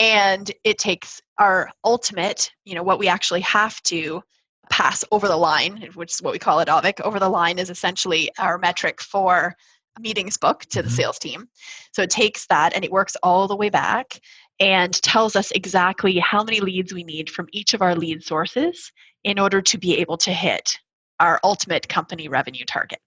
And 0.00 0.50
it 0.64 0.78
takes 0.78 1.20
our 1.38 1.70
ultimate, 1.84 2.50
you 2.64 2.74
know, 2.74 2.82
what 2.82 2.98
we 2.98 3.08
actually 3.08 3.40
have 3.42 3.82
to 3.84 4.22
pass 4.70 5.04
over 5.12 5.28
the 5.28 5.36
line, 5.36 5.88
which 5.94 6.12
is 6.12 6.22
what 6.22 6.32
we 6.32 6.38
call 6.38 6.60
it, 6.60 6.68
Auvik. 6.68 7.00
Over 7.00 7.18
the 7.18 7.28
line 7.28 7.58
is 7.58 7.70
essentially 7.70 8.30
our 8.38 8.58
metric 8.58 9.00
for 9.00 9.54
meetings 10.00 10.36
book 10.36 10.60
to 10.66 10.82
the 10.82 10.88
mm-hmm. 10.88 10.96
sales 10.96 11.18
team. 11.18 11.48
So 11.92 12.02
it 12.02 12.10
takes 12.10 12.46
that 12.46 12.74
and 12.74 12.84
it 12.84 12.92
works 12.92 13.16
all 13.22 13.48
the 13.48 13.56
way 13.56 13.70
back 13.70 14.20
and 14.60 14.92
tells 15.02 15.36
us 15.36 15.50
exactly 15.52 16.18
how 16.18 16.42
many 16.42 16.60
leads 16.60 16.92
we 16.92 17.04
need 17.04 17.30
from 17.30 17.48
each 17.52 17.74
of 17.74 17.82
our 17.82 17.94
lead 17.94 18.22
sources 18.22 18.92
in 19.24 19.38
order 19.38 19.60
to 19.62 19.78
be 19.78 19.96
able 19.98 20.16
to 20.18 20.32
hit 20.32 20.78
our 21.20 21.40
ultimate 21.42 21.88
company 21.88 22.28
revenue 22.28 22.64
targets. 22.64 23.02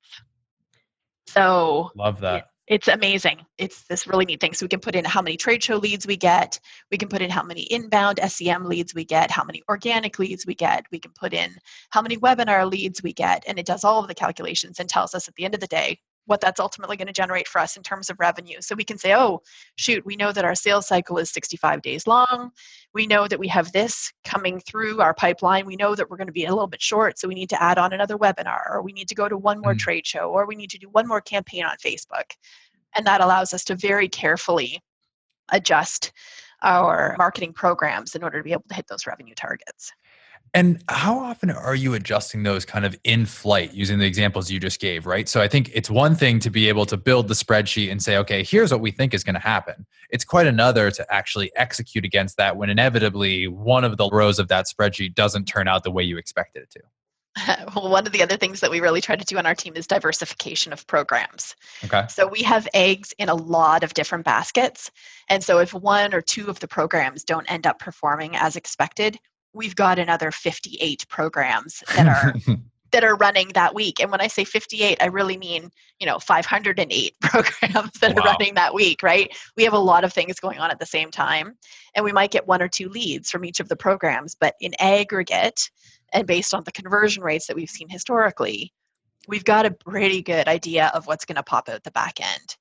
So 1.31 1.91
love 1.95 2.19
that. 2.21 2.47
It's 2.67 2.87
amazing. 2.87 3.45
It's 3.57 3.83
this 3.87 4.07
really 4.07 4.23
neat 4.23 4.39
thing. 4.39 4.53
So 4.53 4.65
we 4.65 4.69
can 4.69 4.79
put 4.79 4.95
in 4.95 5.03
how 5.03 5.21
many 5.21 5.35
trade 5.35 5.61
show 5.61 5.75
leads 5.75 6.07
we 6.07 6.15
get. 6.15 6.59
We 6.89 6.97
can 6.97 7.09
put 7.09 7.21
in 7.21 7.29
how 7.29 7.43
many 7.43 7.63
inbound 7.63 8.19
SEM 8.25 8.65
leads 8.65 8.93
we 8.93 9.03
get, 9.03 9.29
how 9.29 9.43
many 9.43 9.61
organic 9.67 10.19
leads 10.19 10.45
we 10.45 10.55
get. 10.55 10.85
We 10.91 10.99
can 10.99 11.11
put 11.19 11.33
in 11.33 11.53
how 11.89 12.01
many 12.01 12.17
webinar 12.17 12.69
leads 12.69 13.03
we 13.03 13.11
get. 13.11 13.43
And 13.45 13.59
it 13.59 13.65
does 13.65 13.83
all 13.83 13.99
of 13.99 14.07
the 14.07 14.15
calculations 14.15 14.79
and 14.79 14.87
tells 14.87 15.13
us 15.13 15.27
at 15.27 15.35
the 15.35 15.43
end 15.43 15.53
of 15.53 15.59
the 15.59 15.67
day 15.67 15.99
what 16.25 16.41
that's 16.41 16.59
ultimately 16.59 16.97
going 16.97 17.07
to 17.07 17.13
generate 17.13 17.47
for 17.47 17.59
us 17.59 17.77
in 17.77 17.83
terms 17.83 18.09
of 18.09 18.19
revenue. 18.19 18.57
So 18.61 18.75
we 18.75 18.83
can 18.83 18.97
say, 18.97 19.15
oh, 19.15 19.41
shoot, 19.75 20.05
we 20.05 20.15
know 20.15 20.31
that 20.31 20.45
our 20.45 20.55
sales 20.55 20.87
cycle 20.87 21.17
is 21.17 21.31
65 21.31 21.81
days 21.81 22.07
long. 22.07 22.51
We 22.93 23.07
know 23.07 23.27
that 23.27 23.39
we 23.39 23.47
have 23.47 23.71
this 23.71 24.11
coming 24.23 24.59
through 24.59 25.01
our 25.01 25.13
pipeline. 25.13 25.65
We 25.65 25.75
know 25.75 25.95
that 25.95 26.09
we're 26.09 26.17
going 26.17 26.27
to 26.27 26.33
be 26.33 26.45
a 26.45 26.53
little 26.53 26.67
bit 26.67 26.81
short, 26.81 27.19
so 27.19 27.27
we 27.27 27.35
need 27.35 27.49
to 27.49 27.61
add 27.61 27.77
on 27.77 27.93
another 27.93 28.17
webinar, 28.17 28.61
or 28.69 28.81
we 28.81 28.93
need 28.93 29.07
to 29.09 29.15
go 29.15 29.27
to 29.27 29.37
one 29.37 29.61
more 29.61 29.73
mm. 29.73 29.79
trade 29.79 30.05
show, 30.05 30.29
or 30.29 30.45
we 30.45 30.55
need 30.55 30.69
to 30.71 30.77
do 30.77 30.89
one 30.89 31.07
more 31.07 31.21
campaign 31.21 31.65
on 31.65 31.75
Facebook. 31.77 32.31
And 32.95 33.05
that 33.07 33.21
allows 33.21 33.53
us 33.53 33.63
to 33.65 33.75
very 33.75 34.07
carefully 34.07 34.81
adjust 35.51 36.11
our 36.61 37.15
marketing 37.17 37.53
programs 37.53 38.15
in 38.15 38.23
order 38.23 38.37
to 38.37 38.43
be 38.43 38.51
able 38.51 38.65
to 38.69 38.75
hit 38.75 38.85
those 38.87 39.07
revenue 39.07 39.33
targets. 39.35 39.91
And 40.53 40.83
how 40.89 41.17
often 41.17 41.49
are 41.49 41.75
you 41.75 41.93
adjusting 41.93 42.43
those 42.43 42.65
kind 42.65 42.85
of 42.85 42.99
in 43.05 43.25
flight 43.25 43.73
using 43.73 43.99
the 43.99 44.05
examples 44.05 44.51
you 44.51 44.59
just 44.59 44.81
gave, 44.81 45.05
right? 45.05 45.29
So 45.29 45.41
I 45.41 45.47
think 45.47 45.71
it's 45.73 45.89
one 45.89 46.13
thing 46.13 46.39
to 46.39 46.49
be 46.49 46.67
able 46.67 46.85
to 46.87 46.97
build 46.97 47.29
the 47.29 47.33
spreadsheet 47.33 47.89
and 47.89 48.01
say, 48.01 48.17
okay, 48.17 48.43
here's 48.43 48.71
what 48.71 48.81
we 48.81 48.91
think 48.91 49.13
is 49.13 49.23
going 49.23 49.35
to 49.35 49.39
happen. 49.39 49.85
It's 50.09 50.25
quite 50.25 50.47
another 50.47 50.91
to 50.91 51.13
actually 51.13 51.51
execute 51.55 52.03
against 52.03 52.35
that 52.35 52.57
when 52.57 52.69
inevitably 52.69 53.47
one 53.47 53.85
of 53.85 53.95
the 53.95 54.09
rows 54.11 54.39
of 54.39 54.49
that 54.49 54.65
spreadsheet 54.65 55.15
doesn't 55.15 55.45
turn 55.45 55.69
out 55.69 55.83
the 55.83 55.91
way 55.91 56.03
you 56.03 56.17
expected 56.17 56.63
it 56.63 56.71
to. 56.71 56.81
well, 57.75 57.89
one 57.89 58.05
of 58.05 58.11
the 58.11 58.21
other 58.21 58.35
things 58.35 58.59
that 58.59 58.71
we 58.71 58.81
really 58.81 58.99
try 58.99 59.15
to 59.15 59.23
do 59.23 59.37
on 59.37 59.45
our 59.45 59.55
team 59.55 59.73
is 59.75 59.87
diversification 59.87 60.73
of 60.73 60.85
programs. 60.87 61.55
Okay. 61.85 62.05
So 62.09 62.27
we 62.27 62.41
have 62.43 62.67
eggs 62.73 63.13
in 63.17 63.29
a 63.29 63.35
lot 63.35 63.83
of 63.83 63.93
different 63.93 64.25
baskets. 64.25 64.91
And 65.29 65.41
so 65.43 65.59
if 65.59 65.73
one 65.73 66.13
or 66.13 66.21
two 66.21 66.47
of 66.47 66.59
the 66.59 66.67
programs 66.67 67.23
don't 67.23 67.49
end 67.49 67.65
up 67.65 67.79
performing 67.79 68.35
as 68.35 68.57
expected, 68.57 69.17
we've 69.53 69.75
got 69.75 69.99
another 69.99 70.31
58 70.31 71.05
programs 71.09 71.83
that 71.95 72.07
are 72.07 72.33
that 72.91 73.03
are 73.05 73.15
running 73.15 73.47
that 73.53 73.73
week. 73.73 74.01
And 74.01 74.11
when 74.11 74.21
i 74.21 74.27
say 74.27 74.43
58 74.43 74.97
i 75.01 75.05
really 75.05 75.37
mean 75.37 75.69
you 75.99 76.07
know 76.07 76.19
508 76.19 77.15
programs 77.21 77.91
that 77.99 78.15
wow. 78.15 78.21
are 78.21 78.25
running 78.25 78.55
that 78.55 78.73
week 78.73 79.01
right? 79.03 79.35
We 79.55 79.63
have 79.63 79.73
a 79.73 79.79
lot 79.79 80.03
of 80.03 80.13
things 80.13 80.39
going 80.39 80.59
on 80.59 80.71
at 80.71 80.79
the 80.79 80.85
same 80.85 81.11
time 81.11 81.57
and 81.95 82.05
we 82.05 82.11
might 82.11 82.31
get 82.31 82.47
one 82.47 82.61
or 82.61 82.67
two 82.67 82.89
leads 82.89 83.29
from 83.29 83.45
each 83.45 83.59
of 83.59 83.69
the 83.69 83.75
programs 83.75 84.35
but 84.35 84.55
in 84.59 84.73
aggregate 84.79 85.69
and 86.13 86.27
based 86.27 86.53
on 86.53 86.63
the 86.65 86.71
conversion 86.71 87.23
rates 87.23 87.47
that 87.47 87.55
we've 87.55 87.69
seen 87.69 87.89
historically 87.89 88.73
we've 89.27 89.45
got 89.45 89.65
a 89.65 89.71
pretty 89.71 90.21
good 90.21 90.47
idea 90.47 90.91
of 90.93 91.07
what's 91.07 91.25
going 91.25 91.35
to 91.35 91.43
pop 91.43 91.69
out 91.69 91.83
the 91.83 91.91
back 91.91 92.19
end. 92.19 92.57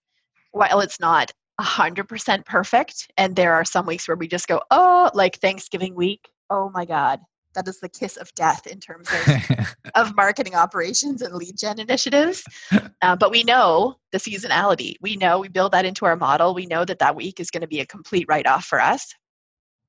While 0.52 0.80
it's 0.80 1.00
not 1.00 1.32
100% 1.60 2.44
perfect 2.44 3.10
and 3.16 3.36
there 3.36 3.52
are 3.52 3.64
some 3.64 3.86
weeks 3.86 4.08
where 4.08 4.16
we 4.16 4.26
just 4.26 4.48
go 4.48 4.62
oh 4.70 5.10
like 5.12 5.36
thanksgiving 5.36 5.94
week 5.94 6.30
oh 6.50 6.70
my 6.74 6.84
god. 6.84 7.20
That 7.54 7.66
is 7.66 7.80
the 7.80 7.88
kiss 7.88 8.16
of 8.16 8.32
death 8.34 8.66
in 8.68 8.78
terms 8.78 9.08
of, 9.10 9.74
of 9.96 10.14
marketing 10.14 10.54
operations 10.54 11.20
and 11.20 11.34
lead 11.34 11.56
gen 11.56 11.80
initiatives. 11.80 12.44
Uh, 13.02 13.16
but 13.16 13.30
we 13.30 13.42
know 13.42 13.94
the 14.12 14.18
seasonality. 14.18 14.94
We 15.00 15.16
know 15.16 15.38
we 15.38 15.48
build 15.48 15.72
that 15.72 15.86
into 15.86 16.04
our 16.04 16.16
model. 16.16 16.52
We 16.52 16.66
know 16.66 16.84
that 16.84 16.98
that 16.98 17.16
week 17.16 17.40
is 17.40 17.50
going 17.50 17.62
to 17.62 17.66
be 17.66 17.80
a 17.80 17.86
complete 17.86 18.26
write-off 18.28 18.66
for 18.66 18.78
us. 18.78 19.14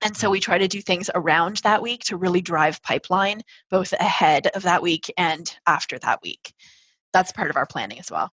And 0.01 0.15
so 0.15 0.29
we 0.29 0.39
try 0.39 0.57
to 0.57 0.69
do 0.69 0.79
things 0.79 1.09
around 1.13 1.57
that 1.57 1.81
week 1.81 2.05
to 2.05 2.15
really 2.15 2.39
drive 2.39 2.81
pipeline 2.83 3.41
both 3.69 3.91
ahead 3.91 4.47
of 4.55 4.63
that 4.63 4.81
week 4.81 5.11
and 5.17 5.53
after 5.67 5.99
that 5.99 6.21
week. 6.23 6.53
That's 7.11 7.33
part 7.33 7.49
of 7.49 7.57
our 7.57 7.65
planning 7.65 7.99
as 7.99 8.09
well. 8.09 8.31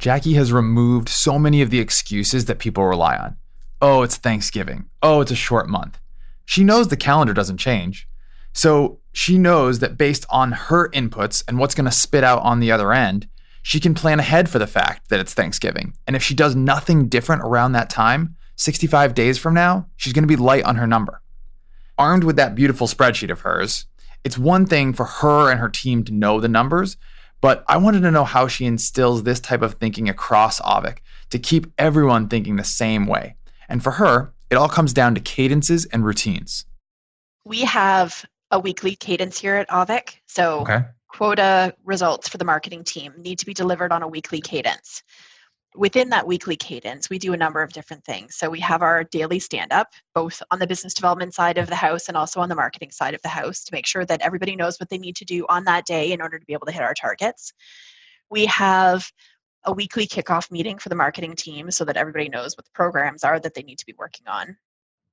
Jackie 0.00 0.34
has 0.34 0.52
removed 0.52 1.08
so 1.08 1.38
many 1.38 1.62
of 1.62 1.70
the 1.70 1.78
excuses 1.78 2.46
that 2.46 2.58
people 2.58 2.84
rely 2.86 3.16
on. 3.16 3.36
Oh 3.80 4.02
it's 4.02 4.16
thanksgiving. 4.16 4.86
Oh 5.00 5.20
it's 5.20 5.30
a 5.30 5.36
short 5.36 5.68
month 5.68 6.00
she 6.46 6.64
knows 6.64 6.88
the 6.88 6.96
calendar 6.96 7.34
doesn't 7.34 7.58
change. 7.58 8.08
So 8.52 9.00
she 9.12 9.36
knows 9.36 9.80
that 9.80 9.98
based 9.98 10.24
on 10.30 10.52
her 10.52 10.88
inputs 10.90 11.44
and 11.46 11.58
what's 11.58 11.74
going 11.74 11.84
to 11.84 11.92
spit 11.92 12.24
out 12.24 12.40
on 12.42 12.60
the 12.60 12.72
other 12.72 12.92
end, 12.92 13.28
she 13.62 13.80
can 13.80 13.94
plan 13.94 14.20
ahead 14.20 14.48
for 14.48 14.58
the 14.58 14.66
fact 14.66 15.10
that 15.10 15.20
it's 15.20 15.34
Thanksgiving. 15.34 15.94
And 16.06 16.16
if 16.16 16.22
she 16.22 16.34
does 16.34 16.56
nothing 16.56 17.08
different 17.08 17.42
around 17.42 17.72
that 17.72 17.90
time, 17.90 18.36
65 18.54 19.12
days 19.12 19.36
from 19.36 19.52
now, 19.52 19.88
she's 19.96 20.12
going 20.12 20.22
to 20.22 20.28
be 20.28 20.36
light 20.36 20.64
on 20.64 20.76
her 20.76 20.86
number. 20.86 21.20
Armed 21.98 22.24
with 22.24 22.36
that 22.36 22.54
beautiful 22.54 22.86
spreadsheet 22.86 23.30
of 23.30 23.40
hers, 23.40 23.86
it's 24.24 24.38
one 24.38 24.66
thing 24.66 24.92
for 24.92 25.04
her 25.04 25.50
and 25.50 25.60
her 25.60 25.68
team 25.68 26.04
to 26.04 26.12
know 26.12 26.40
the 26.40 26.48
numbers, 26.48 26.96
but 27.40 27.64
I 27.68 27.76
wanted 27.76 28.00
to 28.02 28.10
know 28.10 28.24
how 28.24 28.48
she 28.48 28.64
instills 28.64 29.22
this 29.22 29.40
type 29.40 29.62
of 29.62 29.74
thinking 29.74 30.08
across 30.08 30.60
Auvik 30.60 30.98
to 31.30 31.38
keep 31.38 31.66
everyone 31.76 32.28
thinking 32.28 32.56
the 32.56 32.64
same 32.64 33.06
way. 33.06 33.36
And 33.68 33.82
for 33.82 33.92
her, 33.92 34.32
it 34.50 34.56
all 34.56 34.68
comes 34.68 34.92
down 34.92 35.14
to 35.14 35.20
cadences 35.20 35.86
and 35.86 36.04
routines. 36.04 36.64
We 37.44 37.60
have 37.60 38.24
a 38.50 38.58
weekly 38.58 38.96
cadence 38.96 39.38
here 39.38 39.56
at 39.56 39.68
Auvik. 39.68 40.16
So 40.26 40.60
okay. 40.60 40.84
quota 41.08 41.74
results 41.84 42.28
for 42.28 42.38
the 42.38 42.44
marketing 42.44 42.84
team 42.84 43.12
need 43.18 43.38
to 43.38 43.46
be 43.46 43.54
delivered 43.54 43.92
on 43.92 44.02
a 44.02 44.08
weekly 44.08 44.40
cadence. 44.40 45.02
Within 45.74 46.08
that 46.08 46.26
weekly 46.26 46.56
cadence, 46.56 47.10
we 47.10 47.18
do 47.18 47.34
a 47.34 47.36
number 47.36 47.62
of 47.62 47.72
different 47.72 48.02
things. 48.04 48.34
So 48.36 48.48
we 48.48 48.60
have 48.60 48.80
our 48.80 49.04
daily 49.04 49.38
stand 49.38 49.72
up, 49.72 49.88
both 50.14 50.42
on 50.50 50.58
the 50.58 50.66
business 50.66 50.94
development 50.94 51.34
side 51.34 51.58
of 51.58 51.66
the 51.66 51.74
house 51.74 52.08
and 52.08 52.16
also 52.16 52.40
on 52.40 52.48
the 52.48 52.54
marketing 52.54 52.90
side 52.92 53.12
of 53.12 53.20
the 53.20 53.28
house, 53.28 53.62
to 53.64 53.74
make 53.74 53.86
sure 53.86 54.06
that 54.06 54.22
everybody 54.22 54.56
knows 54.56 54.80
what 54.80 54.88
they 54.88 54.96
need 54.96 55.16
to 55.16 55.26
do 55.26 55.44
on 55.50 55.64
that 55.64 55.84
day 55.84 56.12
in 56.12 56.22
order 56.22 56.38
to 56.38 56.46
be 56.46 56.54
able 56.54 56.66
to 56.66 56.72
hit 56.72 56.82
our 56.82 56.94
targets. 56.94 57.52
We 58.30 58.46
have 58.46 59.10
a 59.66 59.72
weekly 59.72 60.06
kickoff 60.06 60.50
meeting 60.50 60.78
for 60.78 60.88
the 60.88 60.94
marketing 60.94 61.34
team 61.34 61.70
so 61.70 61.84
that 61.84 61.96
everybody 61.96 62.28
knows 62.28 62.56
what 62.56 62.64
the 62.64 62.70
programs 62.72 63.24
are 63.24 63.38
that 63.40 63.54
they 63.54 63.62
need 63.62 63.78
to 63.78 63.86
be 63.86 63.94
working 63.98 64.26
on 64.26 64.56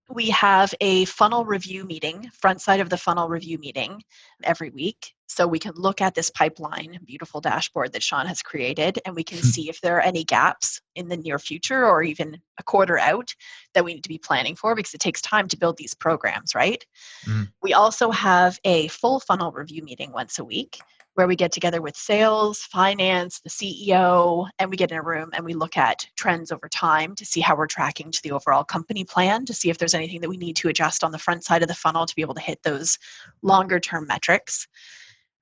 we 0.09 0.29
have 0.29 0.73
a 0.81 1.05
funnel 1.05 1.45
review 1.45 1.85
meeting, 1.85 2.29
front 2.33 2.61
side 2.61 2.79
of 2.79 2.89
the 2.89 2.97
funnel 2.97 3.29
review 3.29 3.57
meeting 3.57 4.01
every 4.43 4.69
week. 4.69 5.13
So 5.27 5.47
we 5.47 5.59
can 5.59 5.73
look 5.75 6.01
at 6.01 6.15
this 6.15 6.29
pipeline, 6.29 6.99
beautiful 7.05 7.41
dashboard 7.41 7.93
that 7.93 8.03
Sean 8.03 8.25
has 8.25 8.41
created, 8.41 8.99
and 9.05 9.15
we 9.15 9.23
can 9.23 9.39
hmm. 9.39 9.45
see 9.45 9.69
if 9.69 9.81
there 9.81 9.97
are 9.97 10.01
any 10.01 10.23
gaps 10.23 10.81
in 10.95 11.07
the 11.07 11.17
near 11.17 11.39
future 11.39 11.85
or 11.85 12.03
even 12.03 12.39
a 12.59 12.63
quarter 12.63 12.99
out 12.99 13.33
that 13.73 13.83
we 13.83 13.93
need 13.93 14.03
to 14.03 14.09
be 14.09 14.17
planning 14.17 14.55
for 14.55 14.75
because 14.75 14.93
it 14.93 14.99
takes 14.99 15.21
time 15.21 15.47
to 15.47 15.57
build 15.57 15.77
these 15.77 15.93
programs, 15.93 16.53
right? 16.53 16.85
Mm. 17.25 17.49
We 17.61 17.73
also 17.73 18.11
have 18.11 18.59
a 18.63 18.87
full 18.89 19.19
funnel 19.19 19.51
review 19.51 19.83
meeting 19.83 20.11
once 20.11 20.37
a 20.37 20.43
week 20.43 20.77
where 21.15 21.27
we 21.27 21.35
get 21.35 21.51
together 21.51 21.81
with 21.81 21.95
sales, 21.95 22.59
finance, 22.59 23.39
the 23.39 23.49
CEO, 23.49 24.47
and 24.57 24.69
we 24.69 24.77
get 24.77 24.91
in 24.91 24.97
a 24.97 25.03
room 25.03 25.29
and 25.33 25.45
we 25.45 25.53
look 25.53 25.77
at 25.77 26.07
trends 26.15 26.51
over 26.51 26.67
time 26.69 27.15
to 27.15 27.25
see 27.25 27.39
how 27.39 27.55
we're 27.55 27.67
tracking 27.67 28.11
to 28.11 28.19
the 28.23 28.31
overall 28.31 28.63
company 28.63 29.03
plan, 29.03 29.45
to 29.45 29.53
see 29.53 29.69
if 29.69 29.77
there's 29.77 29.93
anything 29.93 30.21
that 30.21 30.29
we 30.29 30.37
need 30.37 30.55
to 30.55 30.69
adjust 30.69 31.03
on 31.03 31.11
the 31.11 31.19
front 31.19 31.43
side 31.43 31.61
of 31.61 31.67
the 31.67 31.75
funnel 31.75 32.05
to 32.05 32.15
be 32.15 32.21
able 32.21 32.33
to 32.33 32.41
hit 32.41 32.61
those 32.63 32.97
longer 33.43 33.79
term 33.79 34.07
metrics. 34.07 34.67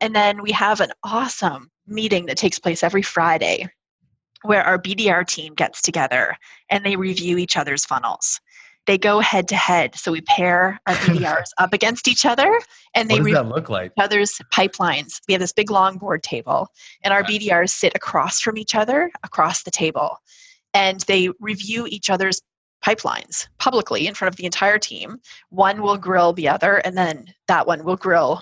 And 0.02 0.14
then 0.16 0.42
we 0.42 0.52
have 0.52 0.82
an 0.82 0.92
awesome 1.04 1.72
meeting 1.88 2.26
that 2.26 2.38
takes 2.38 2.60
place 2.60 2.84
every 2.84 3.02
Friday 3.02 3.70
where 4.44 4.64
our 4.64 4.78
BDR 4.78 5.26
team 5.26 5.54
gets 5.54 5.82
together 5.82 6.36
and 6.70 6.84
they 6.84 6.96
review 6.96 7.38
each 7.38 7.56
other's 7.56 7.86
funnels 7.86 8.42
they 8.88 8.98
go 8.98 9.20
head 9.20 9.48
to 9.50 9.56
head. 9.56 9.96
So 9.96 10.12
we 10.12 10.22
pair 10.22 10.80
our 10.88 10.96
BDRs 11.06 11.50
up 11.58 11.74
against 11.74 12.08
each 12.08 12.26
other 12.26 12.60
and 12.96 13.10
they 13.10 13.20
what 13.20 13.26
does 13.26 13.34
that 13.34 13.48
look 13.48 13.70
like? 13.70 13.92
each 13.92 14.04
other's 14.04 14.42
pipelines. 14.54 15.22
We 15.28 15.34
have 15.34 15.42
this 15.42 15.54
big 15.54 15.72
long 15.72 15.98
board 15.98 16.24
table 16.24 16.68
and 17.04 17.14
our 17.14 17.24
BDRs 17.24 17.70
sit 17.70 17.94
across 17.96 18.40
from 18.40 18.58
each 18.58 18.76
other 18.76 19.12
across 19.24 19.64
the 19.64 19.72
table 19.72 20.18
and 20.74 21.02
they 21.02 21.30
review 21.40 21.86
each 21.88 22.10
other's 22.10 22.42
pipelines 22.86 23.48
publicly 23.60 24.08
in 24.08 24.16
front 24.16 24.34
of 24.34 24.38
the 24.38 24.46
entire 24.46 24.80
team. 24.80 25.18
One 25.50 25.82
will 25.82 25.98
grill 25.98 26.34
the 26.34 26.50
other 26.50 26.78
and 26.78 26.98
then 26.98 27.26
that 27.48 27.68
one 27.68 27.84
will 27.84 27.98
grill 27.98 28.42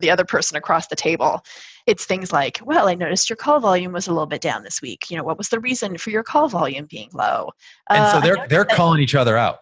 the 0.00 0.10
other 0.10 0.24
person 0.24 0.56
across 0.56 0.86
the 0.86 0.96
table. 0.96 1.44
It's 1.86 2.04
things 2.04 2.32
like, 2.32 2.60
well, 2.64 2.88
I 2.88 2.94
noticed 2.94 3.30
your 3.30 3.36
call 3.36 3.60
volume 3.60 3.92
was 3.92 4.06
a 4.06 4.12
little 4.12 4.26
bit 4.26 4.40
down 4.40 4.62
this 4.62 4.82
week. 4.82 5.10
You 5.10 5.16
know, 5.16 5.24
what 5.24 5.38
was 5.38 5.48
the 5.48 5.60
reason 5.60 5.96
for 5.96 6.10
your 6.10 6.22
call 6.22 6.48
volume 6.48 6.86
being 6.86 7.10
low? 7.14 7.50
And 7.88 8.10
so 8.10 8.18
uh, 8.18 8.20
they're 8.20 8.46
they're 8.48 8.64
calling 8.64 9.00
each 9.00 9.14
other 9.14 9.36
out. 9.36 9.60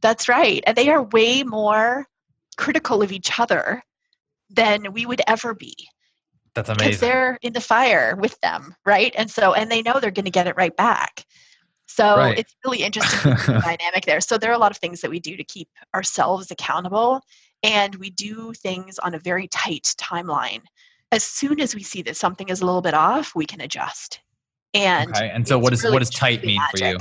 That's 0.00 0.28
right. 0.28 0.62
And 0.66 0.76
they 0.76 0.88
are 0.88 1.02
way 1.02 1.42
more 1.42 2.06
critical 2.56 3.02
of 3.02 3.12
each 3.12 3.38
other 3.38 3.82
than 4.48 4.92
we 4.92 5.06
would 5.06 5.22
ever 5.26 5.54
be. 5.54 5.74
That's 6.54 6.68
amazing. 6.68 6.86
Because 6.86 7.00
they're 7.00 7.38
in 7.42 7.52
the 7.52 7.60
fire 7.60 8.16
with 8.16 8.38
them, 8.40 8.74
right? 8.84 9.14
And 9.16 9.30
so, 9.30 9.54
and 9.54 9.70
they 9.70 9.82
know 9.82 10.00
they're 10.00 10.10
going 10.10 10.24
to 10.24 10.30
get 10.30 10.48
it 10.48 10.56
right 10.56 10.76
back. 10.76 11.24
So 11.86 12.16
right. 12.16 12.38
it's 12.38 12.54
really 12.64 12.82
interesting 12.82 13.34
dynamic 13.46 14.04
there. 14.06 14.20
So 14.20 14.38
there 14.38 14.50
are 14.50 14.54
a 14.54 14.58
lot 14.58 14.70
of 14.70 14.78
things 14.78 15.00
that 15.00 15.10
we 15.10 15.20
do 15.20 15.36
to 15.36 15.44
keep 15.44 15.68
ourselves 15.94 16.50
accountable, 16.50 17.20
and 17.62 17.94
we 17.96 18.10
do 18.10 18.52
things 18.54 18.98
on 18.98 19.14
a 19.14 19.18
very 19.18 19.48
tight 19.48 19.94
timeline. 19.98 20.62
As 21.12 21.24
soon 21.24 21.60
as 21.60 21.74
we 21.74 21.82
see 21.82 22.02
that 22.02 22.16
something 22.16 22.48
is 22.48 22.60
a 22.60 22.66
little 22.66 22.82
bit 22.82 22.94
off, 22.94 23.34
we 23.34 23.44
can 23.44 23.60
adjust. 23.60 24.20
And 24.72 25.10
okay. 25.10 25.30
and 25.30 25.46
so 25.46 25.58
what 25.58 25.72
is 25.72 25.82
really 25.82 25.94
what 25.94 25.98
does 25.98 26.10
tight 26.10 26.44
mean 26.44 26.58
magic. 26.58 26.78
for 26.78 26.86
you? 26.86 26.98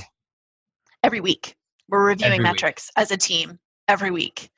Every 1.03 1.21
week. 1.21 1.55
We're 1.87 2.05
reviewing 2.05 2.33
every 2.33 2.43
metrics 2.43 2.89
week. 2.89 3.01
as 3.01 3.11
a 3.11 3.17
team 3.17 3.59
every 3.87 4.11
week. 4.11 4.49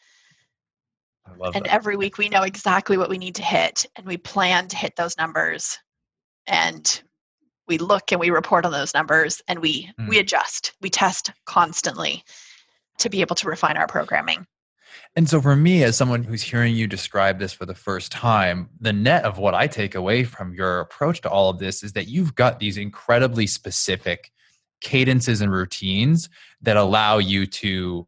and 1.54 1.66
that. 1.66 1.74
every 1.74 1.98
week 1.98 2.18
we 2.18 2.30
know 2.30 2.44
exactly 2.44 2.98
what 2.98 3.10
we 3.10 3.18
need 3.18 3.36
to 3.36 3.44
hit 3.44 3.86
and 3.96 4.06
we 4.06 4.18
plan 4.18 4.68
to 4.70 4.78
hit 4.78 4.96
those 4.96 5.18
numbers. 5.18 5.78
And 6.48 7.02
we 7.68 7.78
look 7.78 8.12
and 8.12 8.20
we 8.20 8.30
report 8.30 8.66
on 8.66 8.72
those 8.72 8.94
numbers 8.94 9.42
and 9.48 9.60
we 9.60 9.90
mm. 10.00 10.08
we 10.08 10.20
adjust. 10.20 10.74
We 10.82 10.90
test 10.90 11.32
constantly 11.46 12.24
to 13.00 13.10
be 13.10 13.22
able 13.22 13.36
to 13.36 13.48
refine 13.48 13.78
our 13.78 13.88
programming. 13.88 14.46
And 15.16 15.30
so, 15.30 15.42
for 15.42 15.56
me, 15.56 15.84
as 15.84 15.98
someone 15.98 16.24
who's 16.24 16.42
hearing 16.42 16.76
you 16.76 16.88
describe 16.88 17.40
this 17.40 17.54
for 17.54 17.66
the 17.66 17.76
first 17.76 18.12
time, 18.12 18.70
the 18.80 18.94
net 18.94 19.24
of 19.24 19.38
what 19.38 19.54
I 19.54 19.68
take 19.68 19.96
away 19.96 20.24
from 20.24 20.54
your 20.54 20.80
approach 20.80 21.22
to 21.22 21.30
all 21.30 21.50
of 21.50 21.60
this 21.60 21.84
is 21.84 21.94
that 21.94 22.08
you've 22.08 22.36
got 22.36 22.60
these 22.60 22.78
incredibly 22.78 23.48
specific 23.48 24.32
cadences 24.82 25.42
and 25.42 25.52
routines 25.52 26.30
that 26.62 26.78
allow 26.78 27.18
you 27.18 27.46
to 27.46 28.08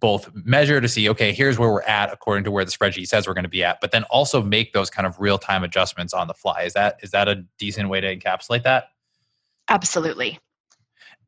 both 0.00 0.30
measure 0.34 0.82
to 0.82 0.88
see 0.88 1.08
okay 1.08 1.32
here's 1.32 1.58
where 1.58 1.70
we're 1.70 1.80
at 1.84 2.12
according 2.12 2.44
to 2.44 2.50
where 2.50 2.64
the 2.64 2.70
spreadsheet 2.70 3.06
says 3.06 3.26
we're 3.26 3.32
going 3.32 3.44
to 3.44 3.48
be 3.48 3.64
at 3.64 3.80
but 3.80 3.90
then 3.90 4.02
also 4.10 4.42
make 4.42 4.74
those 4.74 4.90
kind 4.90 5.06
of 5.06 5.18
real 5.18 5.38
time 5.38 5.64
adjustments 5.64 6.12
on 6.12 6.26
the 6.26 6.34
fly. 6.34 6.62
Is 6.62 6.74
that 6.74 6.98
is 7.02 7.10
that 7.12 7.26
a 7.28 7.44
decent 7.58 7.88
way 7.88 8.00
to 8.00 8.14
encapsulate 8.14 8.64
that? 8.64 8.88
Absolutely. 9.70 10.38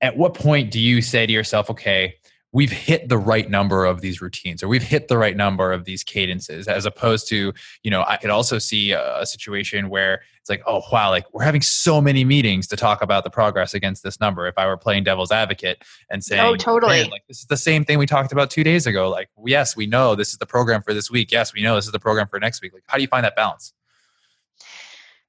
At 0.03 0.19
what 0.19 0.35
point 0.35 0.71
do 0.71 0.79
you 0.79 1.01
say 1.01 1.25
to 1.25 1.33
yourself 1.33 1.71
okay 1.71 2.17
we've 2.57 2.73
hit 2.73 3.11
the 3.11 3.19
right 3.19 3.51
number 3.51 3.85
of 3.85 4.01
these 4.01 4.23
routines 4.23 4.63
or 4.63 4.69
we've 4.69 4.83
hit 4.83 5.09
the 5.09 5.19
right 5.19 5.37
number 5.37 5.73
of 5.73 5.85
these 5.85 6.03
cadences 6.03 6.67
as 6.67 6.87
opposed 6.87 7.29
to 7.29 7.53
you 7.83 7.91
know 7.91 8.03
i 8.09 8.17
could 8.17 8.31
also 8.31 8.59
see 8.59 8.93
a, 8.93 9.21
a, 9.21 9.27
situation 9.27 9.91
where 9.91 10.23
it's 10.41 10.49
like 10.49 10.63
oh 10.67 10.81
wow 10.91 11.11
like 11.11 11.27
we're 11.35 11.43
having 11.43 11.61
so 11.61 12.01
many 12.01 12.25
meetings 12.25 12.67
to 12.67 12.75
talk 12.75 13.03
about 13.03 13.25
the 13.25 13.31
progress 13.31 13.75
against 13.75 14.03
this 14.03 14.19
number. 14.21 14.47
If 14.47 14.57
i 14.57 14.67
were 14.67 14.79
playing 14.79 15.05
devil's 15.05 15.31
advocate 15.31 15.83
and 16.09 16.21
oh, 16.21 16.25
saying 16.29 16.41
oh 16.47 16.57
totally 16.57 17.05
like 17.05 17.27
this 17.29 17.41
is 17.41 17.47
the 17.47 17.59
same 17.59 17.85
thing 17.85 17.99
we 17.99 18.07
talked 18.07 18.33
about 18.33 18.51
two 18.51 18.65
days 18.65 18.87
ago. 18.87 19.11
Like 19.11 19.29
yes 19.45 19.77
we 19.77 19.87
know 19.87 20.15
this 20.15 20.31
is 20.31 20.39
the 20.39 20.47
program 20.47 20.83
for 20.83 20.95
this 20.95 21.11
week. 21.11 21.31
Yes 21.31 21.53
we 21.53 21.63
know 21.63 21.75
this 21.75 21.85
is 21.85 21.93
the 21.93 22.01
program 22.01 22.27
for 22.27 22.41
next 22.41 22.63
week. 22.63 22.73
Like 22.73 22.85
how 22.87 22.97
do 22.97 23.03
you 23.03 23.09
find 23.09 23.25
that 23.25 23.37
balance? 23.37 23.75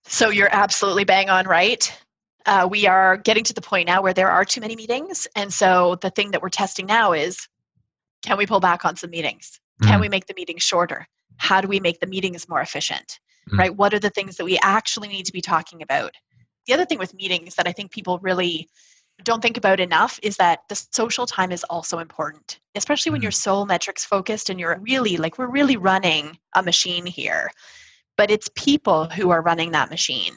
So 0.06 0.30
you're 0.30 0.54
absolutely 0.54 1.04
bang 1.04 1.30
on 1.30 1.46
right 1.46 1.92
uh, 2.48 2.68
we 2.70 2.88
are 2.88 3.18
getting 3.18 3.44
to 3.44 3.54
the 3.54 3.62
point 3.62 3.88
now 3.88 4.02
where 4.02 4.14
there 4.14 4.32
are 4.32 4.46
too 4.46 4.62
many 4.62 4.76
meetings. 4.76 5.28
And 5.36 5.54
so 5.54 5.98
the 6.02 6.10
thing 6.10 6.32
that 6.32 6.42
we're 6.42 6.50
testing 6.50 6.86
now 6.86 7.12
is 7.12 7.48
can 8.24 8.38
we 8.38 8.48
pull 8.48 8.60
back 8.60 8.86
on 8.86 8.96
some 8.96 9.12
meetings? 9.12 9.60
Can 9.84 10.00
we 10.00 10.10
make 10.10 10.26
the 10.26 10.34
meetings 10.34 10.64
shorter? 10.64 11.06
How 11.38 11.62
do 11.62 11.68
we 11.68 11.80
make 11.80 12.00
the 12.00 12.08
meetings 12.08 12.50
more 12.50 12.62
efficient? 12.62 13.20
Mm. 13.52 13.60
Right? 13.60 13.76
What 13.76 13.94
are 13.94 14.00
the 14.00 14.10
things 14.10 14.38
that 14.38 14.46
we 14.46 14.58
actually 14.64 15.08
need 15.08 15.28
to 15.28 15.32
be 15.32 15.42
talking 15.42 15.84
about? 15.84 16.14
The 16.66 16.74
other 16.74 16.86
thing 16.86 16.98
with 16.98 17.14
meetings 17.14 17.56
that 17.56 17.68
I 17.68 17.74
think 17.74 17.92
people 17.92 18.18
really 18.20 18.68
don't 19.24 19.42
think 19.42 19.58
about 19.58 19.80
enough 19.80 20.20
is 20.24 20.38
that 20.38 20.60
the 20.68 20.84
social 20.92 21.26
time 21.26 21.52
is 21.52 21.64
also 21.66 22.00
important, 22.00 22.60
especially 22.76 23.12
when 23.12 23.22
you're 23.22 23.32
mm. 23.32 23.36
so 23.36 23.66
metrics 23.66 24.04
focused 24.04 24.50
and 24.50 24.60
you're 24.60 24.80
really 24.80 25.18
like, 25.18 25.38
we're 25.38 25.48
really 25.48 25.78
running 25.78 26.38
a 26.56 26.64
machine 26.64 27.06
here. 27.06 27.52
But 28.16 28.32
it's 28.32 28.50
people 28.56 29.06
who 29.06 29.30
are 29.30 29.44
running 29.44 29.72
that 29.72 29.92
machine 29.92 30.34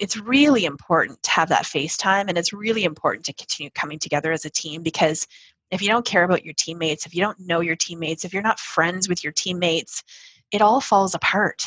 it's 0.00 0.16
really 0.16 0.64
important 0.64 1.22
to 1.22 1.30
have 1.30 1.48
that 1.48 1.64
FaceTime 1.64 2.28
and 2.28 2.38
it's 2.38 2.52
really 2.52 2.84
important 2.84 3.24
to 3.26 3.32
continue 3.32 3.70
coming 3.70 3.98
together 3.98 4.32
as 4.32 4.44
a 4.44 4.50
team 4.50 4.82
because 4.82 5.26
if 5.70 5.82
you 5.82 5.88
don't 5.88 6.06
care 6.06 6.24
about 6.24 6.44
your 6.44 6.54
teammates, 6.54 7.06
if 7.06 7.14
you 7.14 7.20
don't 7.20 7.38
know 7.40 7.60
your 7.60 7.76
teammates, 7.76 8.24
if 8.24 8.32
you're 8.32 8.42
not 8.42 8.58
friends 8.58 9.08
with 9.08 9.22
your 9.22 9.32
teammates, 9.32 10.02
it 10.50 10.62
all 10.62 10.80
falls 10.80 11.14
apart, 11.14 11.66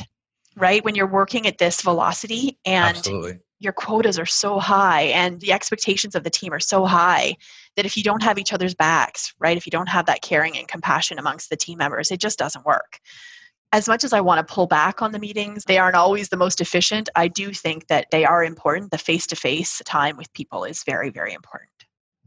right? 0.56 0.84
When 0.84 0.96
you're 0.96 1.08
working 1.08 1.46
at 1.46 1.60
this 1.60 1.82
velocity 1.82 2.58
and 2.66 2.98
Absolutely. 2.98 3.40
your 3.60 3.74
quotas 3.74 4.18
are 4.18 4.26
so 4.26 4.60
high 4.60 5.04
and 5.04 5.40
the 5.40 5.52
expectations 5.52 6.16
of 6.16 6.24
the 6.24 6.32
team 6.32 6.52
are 6.52 6.60
so 6.60 6.86
high 6.86 7.36
that 7.76 7.86
if 7.86 7.96
you 7.96 8.04
don't 8.04 8.24
have 8.24 8.40
each 8.40 8.54
other's 8.54 8.74
backs, 8.74 9.34
right? 9.40 9.56
If 9.56 9.68
you 9.68 9.72
don't 9.72 9.90
have 9.90 10.08
that 10.08 10.22
caring 10.22 10.58
and 10.58 10.68
compassion 10.68 11.20
amongst 11.20 11.50
the 11.50 11.56
team 11.58 11.78
members, 11.78 12.12
it 12.12 12.20
just 12.20 12.40
doesn't 12.40 12.66
work 12.66 13.00
as 13.72 13.88
much 13.88 14.04
as 14.04 14.14
I 14.14 14.22
want 14.22 14.46
to 14.46 14.54
pull 14.54 14.68
back 14.68 15.02
on 15.02 15.12
the 15.12 15.20
meetings, 15.20 15.64
they 15.66 15.78
aren't 15.78 15.96
always 15.96 16.30
the 16.30 16.38
most 16.38 16.60
efficient. 16.60 17.10
I 17.16 17.28
do 17.28 17.54
think 17.54 17.88
that 17.88 18.08
they 18.12 18.26
are 18.26 18.44
important. 18.44 18.92
The 18.92 18.98
face 18.98 19.26
to 19.28 19.36
face 19.36 19.82
time 19.86 20.18
with 20.18 20.32
people 20.34 20.64
is 20.64 20.84
very, 20.84 21.10
very 21.10 21.34
important. 21.34 21.70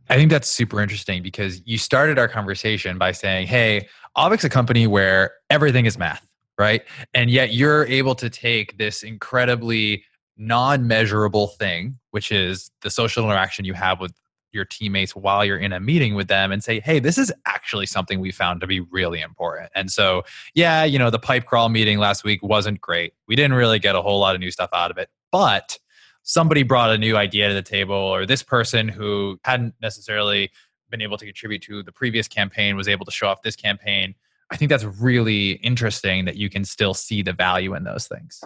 I 0.08 0.16
think 0.16 0.30
that's 0.30 0.48
super 0.48 0.80
interesting 0.80 1.22
because 1.22 1.62
you 1.64 1.78
started 1.78 2.18
our 2.18 2.28
conversation 2.28 2.98
by 2.98 3.12
saying, 3.12 3.46
hey, 3.46 3.88
Auvik's 4.16 4.44
a 4.44 4.50
company 4.50 4.86
where 4.86 5.32
everything 5.50 5.86
is 5.86 5.98
math. 5.98 6.26
right? 6.58 6.82
And 7.14 7.30
yet 7.30 7.52
you're 7.52 7.86
able 7.86 8.14
to 8.16 8.30
take 8.30 8.78
this 8.78 9.02
incredibly 9.02 10.04
non 10.36 10.86
measurable 10.86 11.48
thing, 11.48 11.98
which 12.10 12.30
is 12.32 12.70
the 12.82 12.90
social 12.90 13.24
interaction 13.24 13.64
you 13.64 13.74
have 13.74 14.00
with 14.00 14.12
your 14.54 14.64
teammates 14.64 15.14
while 15.14 15.44
you're 15.44 15.58
in 15.58 15.72
a 15.72 15.80
meeting 15.80 16.14
with 16.14 16.28
them 16.28 16.52
and 16.52 16.62
say, 16.62 16.80
hey, 16.80 16.98
this 16.98 17.18
is 17.18 17.32
actually 17.46 17.86
something 17.86 18.20
we 18.20 18.30
found 18.30 18.60
to 18.60 18.66
be 18.66 18.80
really 18.80 19.20
important. 19.20 19.70
And 19.74 19.90
so, 19.90 20.22
yeah, 20.54 20.84
you 20.84 20.98
know, 20.98 21.10
the 21.10 21.18
pipe 21.18 21.46
crawl 21.46 21.68
meeting 21.68 21.98
last 21.98 22.24
week 22.24 22.42
wasn't 22.42 22.80
great. 22.80 23.12
We 23.26 23.36
didn't 23.36 23.54
really 23.54 23.78
get 23.78 23.94
a 23.94 24.02
whole 24.02 24.20
lot 24.20 24.34
of 24.34 24.40
new 24.40 24.50
stuff 24.50 24.70
out 24.72 24.90
of 24.90 24.98
it, 24.98 25.10
but 25.32 25.78
somebody 26.22 26.62
brought 26.62 26.90
a 26.90 26.96
new 26.96 27.16
idea 27.16 27.48
to 27.48 27.54
the 27.54 27.62
table, 27.62 27.94
or 27.94 28.24
this 28.24 28.42
person 28.42 28.88
who 28.88 29.38
hadn't 29.44 29.74
necessarily 29.82 30.50
been 30.90 31.02
able 31.02 31.18
to 31.18 31.24
contribute 31.24 31.60
to 31.62 31.82
the 31.82 31.92
previous 31.92 32.28
campaign 32.28 32.76
was 32.76 32.88
able 32.88 33.04
to 33.04 33.10
show 33.10 33.26
off 33.26 33.42
this 33.42 33.56
campaign. 33.56 34.14
I 34.50 34.56
think 34.56 34.70
that's 34.70 34.84
really 34.84 35.52
interesting 35.52 36.24
that 36.26 36.36
you 36.36 36.48
can 36.48 36.64
still 36.64 36.94
see 36.94 37.22
the 37.22 37.32
value 37.32 37.74
in 37.74 37.84
those 37.84 38.06
things. 38.06 38.42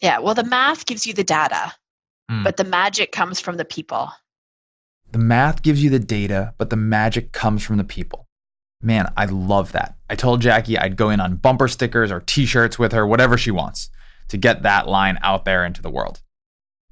Yeah, 0.00 0.18
well, 0.18 0.34
the 0.34 0.44
math 0.44 0.86
gives 0.86 1.06
you 1.06 1.12
the 1.12 1.22
data, 1.22 1.72
mm. 2.30 2.42
but 2.42 2.56
the 2.56 2.64
magic 2.64 3.12
comes 3.12 3.40
from 3.40 3.56
the 3.56 3.64
people. 3.64 4.10
The 5.12 5.18
math 5.18 5.60
gives 5.60 5.84
you 5.84 5.90
the 5.90 5.98
data, 5.98 6.54
but 6.56 6.70
the 6.70 6.76
magic 6.76 7.32
comes 7.32 7.62
from 7.62 7.76
the 7.76 7.84
people. 7.84 8.26
Man, 8.80 9.12
I 9.14 9.26
love 9.26 9.72
that. 9.72 9.94
I 10.08 10.14
told 10.14 10.40
Jackie 10.40 10.78
I'd 10.78 10.96
go 10.96 11.10
in 11.10 11.20
on 11.20 11.36
bumper 11.36 11.68
stickers 11.68 12.10
or 12.10 12.20
t 12.20 12.46
shirts 12.46 12.78
with 12.78 12.92
her, 12.92 13.06
whatever 13.06 13.36
she 13.36 13.50
wants, 13.50 13.90
to 14.28 14.38
get 14.38 14.62
that 14.62 14.88
line 14.88 15.18
out 15.22 15.44
there 15.44 15.66
into 15.66 15.82
the 15.82 15.90
world. 15.90 16.22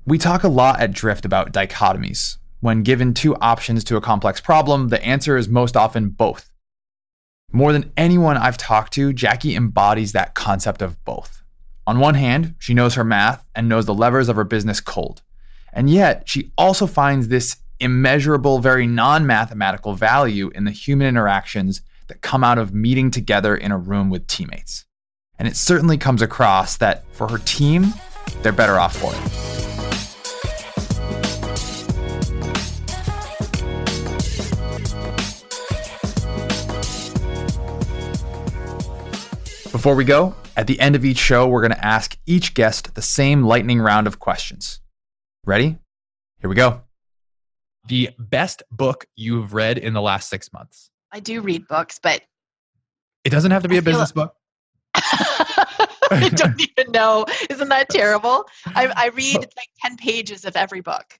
We 0.05 0.19
talk 0.19 0.45
a 0.45 0.49
lot 0.49 0.81
at 0.81 0.93
Drift 0.93 1.25
about 1.25 1.55
dichotomies. 1.55 2.37
When 2.61 2.83
given 2.83 3.15
two 3.15 3.37
options 3.37 3.85
to 3.85 3.97
a 3.97 4.03
complex 4.03 4.39
problem, 4.39 4.89
the 4.89 5.03
answer 5.03 5.39
is 5.39 5.49
most 5.49 5.75
often 5.75 6.11
both. 6.11 6.51
More 7.53 7.73
than 7.73 7.91
anyone 7.97 8.37
I've 8.37 8.59
talked 8.59 8.93
to, 8.95 9.15
Jackie 9.15 9.57
embodies 9.57 10.13
that 10.13 10.35
concept 10.35 10.83
of 10.83 11.03
both. 11.07 11.43
On 11.87 11.99
one 11.99 12.15
hand, 12.15 12.55
she 12.59 12.75
knows 12.75 12.97
her 12.97 13.05
math 13.05 13.49
and 13.55 13.67
knows 13.67 13.87
the 13.87 13.95
levers 13.95 14.29
of 14.29 14.37
her 14.37 14.45
business 14.45 14.81
cold. 14.81 15.23
And 15.73 15.89
yet, 15.89 16.29
she 16.29 16.53
also 16.59 16.87
finds 16.87 17.29
this 17.29 17.57
immeasurable, 17.81 18.59
very 18.59 18.87
non 18.87 19.27
mathematical 19.27 19.95
value 19.95 20.51
in 20.55 20.65
the 20.65 20.71
human 20.71 21.07
interactions 21.07 21.83
that 22.09 22.21
come 22.21 22.45
out 22.45 22.59
of 22.59 22.75
meeting 22.75 23.11
together 23.11 23.57
in 23.57 23.73
a 23.73 23.79
room 23.79 24.11
with 24.11 24.27
teammates. 24.27 24.85
And 25.39 25.49
it 25.49 25.57
certainly 25.57 25.97
comes 25.97 26.23
across 26.23 26.77
that 26.77 27.05
for 27.15 27.29
her 27.29 27.39
team, 27.39 27.95
they're 28.43 28.53
better 28.53 28.79
off 28.79 28.97
for 28.97 29.13
it. 29.15 29.71
Before 39.73 39.95
we 39.95 40.05
go, 40.05 40.35
at 40.57 40.67
the 40.67 40.79
end 40.79 40.95
of 40.95 41.07
each 41.07 41.17
show, 41.17 41.49
we're 41.49 41.63
going 41.63 41.73
to 41.73 41.87
ask 41.87 42.19
each 42.27 42.53
guest 42.53 42.95
the 42.95 43.01
same 43.01 43.45
lightning 43.45 43.81
round 43.81 44.07
of 44.07 44.19
questions. 44.19 44.81
Ready? 45.47 45.79
Here 46.41 46.51
we 46.51 46.55
go. 46.55 46.83
The 47.91 48.11
best 48.21 48.63
book 48.71 49.07
you've 49.17 49.53
read 49.53 49.77
in 49.77 49.95
the 49.95 50.01
last 50.01 50.31
six 50.31 50.53
months? 50.53 50.93
I 51.11 51.19
do 51.19 51.41
read 51.41 51.67
books, 51.67 51.99
but 52.01 52.23
it 53.25 53.31
doesn't 53.31 53.51
have 53.51 53.65
to 53.65 53.69
be 53.69 53.79
a 53.79 53.83
business 53.83 54.13
book. 54.13 54.33
I 54.95 56.31
don't 56.33 56.61
even 56.79 56.93
know. 56.93 57.27
Isn't 57.51 57.69
that 57.69 57.89
terrible? 57.89 58.45
I, 58.65 58.93
I 58.95 59.09
read 59.17 59.39
like 59.39 59.69
10 59.83 59.97
pages 59.97 60.45
of 60.45 60.55
every 60.55 60.83
book 60.83 61.19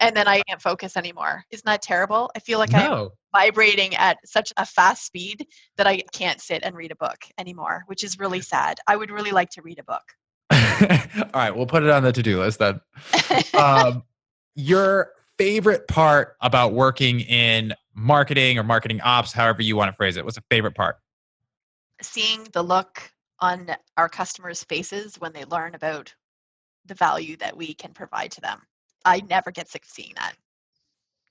and 0.00 0.16
then 0.16 0.28
I 0.28 0.42
can't 0.48 0.62
focus 0.62 0.96
anymore. 0.96 1.42
Isn't 1.50 1.66
that 1.66 1.82
terrible? 1.82 2.30
I 2.36 2.38
feel 2.38 2.60
like 2.60 2.70
no. 2.70 3.10
I'm 3.32 3.40
vibrating 3.40 3.96
at 3.96 4.18
such 4.24 4.52
a 4.56 4.64
fast 4.64 5.04
speed 5.04 5.44
that 5.76 5.88
I 5.88 6.02
can't 6.12 6.40
sit 6.40 6.62
and 6.62 6.76
read 6.76 6.92
a 6.92 6.96
book 6.96 7.18
anymore, 7.36 7.82
which 7.88 8.04
is 8.04 8.20
really 8.20 8.42
sad. 8.42 8.78
I 8.86 8.94
would 8.94 9.10
really 9.10 9.32
like 9.32 9.50
to 9.50 9.62
read 9.62 9.80
a 9.80 9.82
book. 9.82 10.04
All 10.52 11.40
right, 11.40 11.50
we'll 11.50 11.66
put 11.66 11.82
it 11.82 11.90
on 11.90 12.04
the 12.04 12.12
to 12.12 12.22
do 12.22 12.38
list 12.38 12.60
then. 12.60 12.80
um, 13.54 14.04
your 14.54 15.10
favorite 15.42 15.88
part 15.88 16.36
about 16.40 16.72
working 16.72 17.18
in 17.18 17.74
marketing 17.94 18.58
or 18.58 18.62
marketing 18.62 19.00
ops, 19.00 19.32
however 19.32 19.60
you 19.60 19.74
want 19.74 19.90
to 19.90 19.96
phrase 19.96 20.16
it, 20.16 20.24
what's 20.24 20.36
the 20.36 20.44
favorite 20.48 20.76
part? 20.76 20.98
Seeing 22.00 22.46
the 22.52 22.62
look 22.62 23.10
on 23.40 23.74
our 23.96 24.08
customers' 24.08 24.62
faces 24.62 25.16
when 25.16 25.32
they 25.32 25.44
learn 25.44 25.74
about 25.74 26.14
the 26.86 26.94
value 26.94 27.36
that 27.38 27.56
we 27.56 27.74
can 27.74 27.92
provide 27.92 28.30
to 28.30 28.40
them. 28.40 28.62
I 29.04 29.20
never 29.28 29.50
get 29.50 29.68
sick 29.68 29.82
of 29.82 29.90
seeing 29.90 30.12
that. 30.14 30.34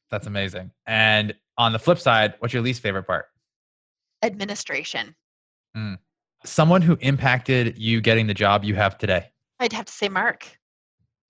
That's 0.10 0.28
amazing. 0.28 0.72
And 0.86 1.34
on 1.58 1.72
the 1.72 1.80
flip 1.80 1.98
side, 1.98 2.34
what's 2.40 2.54
your 2.54 2.64
least 2.64 2.82
favorite 2.82 3.04
part? 3.04 3.28
Administration. 4.24 5.16
Mm. 5.76 6.00
Someone 6.44 6.82
who 6.82 6.98
impacted 7.00 7.78
you 7.78 8.02
getting 8.02 8.28
the 8.28 8.34
job 8.34 8.66
you 8.66 8.76
have 8.76 8.98
today. 8.98 9.30
I'd 9.62 9.72
have 9.72 9.86
to 9.86 9.94
say 9.94 10.10
Marc. 10.10 10.60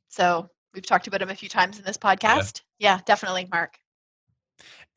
So 0.10 0.50
we've 0.74 0.86
talked 0.86 1.06
about 1.06 1.22
him 1.22 1.30
a 1.30 1.36
few 1.36 1.48
times 1.48 1.78
in 1.78 1.86
this 1.86 1.98
podcast. 1.98 2.64
Yeah, 2.82 3.00
definitely 3.06 3.48
Marc. 3.52 3.78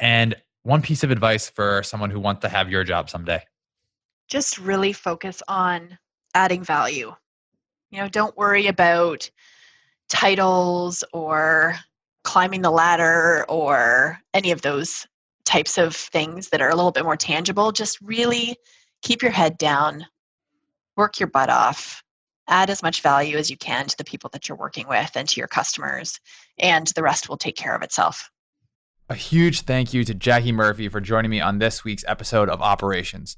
And 0.01 0.35
one 0.63 0.81
piece 0.81 1.05
of 1.05 1.11
advice 1.11 1.51
for 1.51 1.83
someone 1.83 2.09
who 2.09 2.19
wants 2.19 2.41
to 2.41 2.49
have 2.49 2.71
your 2.71 2.83
job 2.83 3.11
someday. 3.11 3.43
Just 4.27 4.57
really 4.57 4.95
focus 4.95 5.43
on 5.49 5.99
adding 6.35 6.65
value. 6.65 7.13
You 7.91 7.99
know, 7.99 8.09
don't 8.09 8.35
worry 8.39 8.69
about 8.69 9.31
titles 10.09 11.05
or 11.13 11.77
climbing 12.25 12.63
the 12.63 12.71
ladder 12.71 13.45
or 13.51 14.19
any 14.33 14.51
of 14.51 14.63
those 14.63 15.07
types 15.45 15.77
of 15.77 15.95
things 15.95 16.49
that 16.49 16.63
are 16.63 16.71
a 16.71 16.75
little 16.75 16.91
bit 16.91 17.05
more 17.05 17.19
tangible, 17.19 17.71
just 17.71 18.01
really 18.01 18.57
keep 19.03 19.21
your 19.21 19.31
head 19.31 19.59
down, 19.59 20.07
work 20.97 21.21
your 21.21 21.29
butt 21.29 21.51
off, 21.51 22.04
add 22.49 22.71
as 22.71 22.83
much 22.83 23.01
value 23.01 23.37
as 23.37 23.51
you 23.51 23.57
can 23.57 23.87
to 23.87 23.97
the 23.97 24.05
people 24.05 24.31
that 24.33 24.49
you're 24.49 24.59
working 24.59 24.87
with 24.89 25.11
and 25.15 25.29
to 25.29 25.41
your 25.41 25.49
customers, 25.49 26.21
and 26.59 26.87
the 26.89 27.03
rest 27.03 27.29
will 27.29 27.37
take 27.37 27.57
care 27.57 27.75
of 27.75 27.83
itself. 27.83 28.31
A 29.11 29.15
huge 29.15 29.63
thank 29.63 29.93
you 29.93 30.05
to 30.05 30.15
Jackie 30.15 30.53
Murphy 30.53 30.89
for 30.89 31.01
joining 31.01 31.31
me 31.31 31.41
on 31.41 31.59
this 31.59 31.85
week's 31.85 32.05
episode 32.09 32.49
of 32.49 32.63
Operations. 32.63 33.37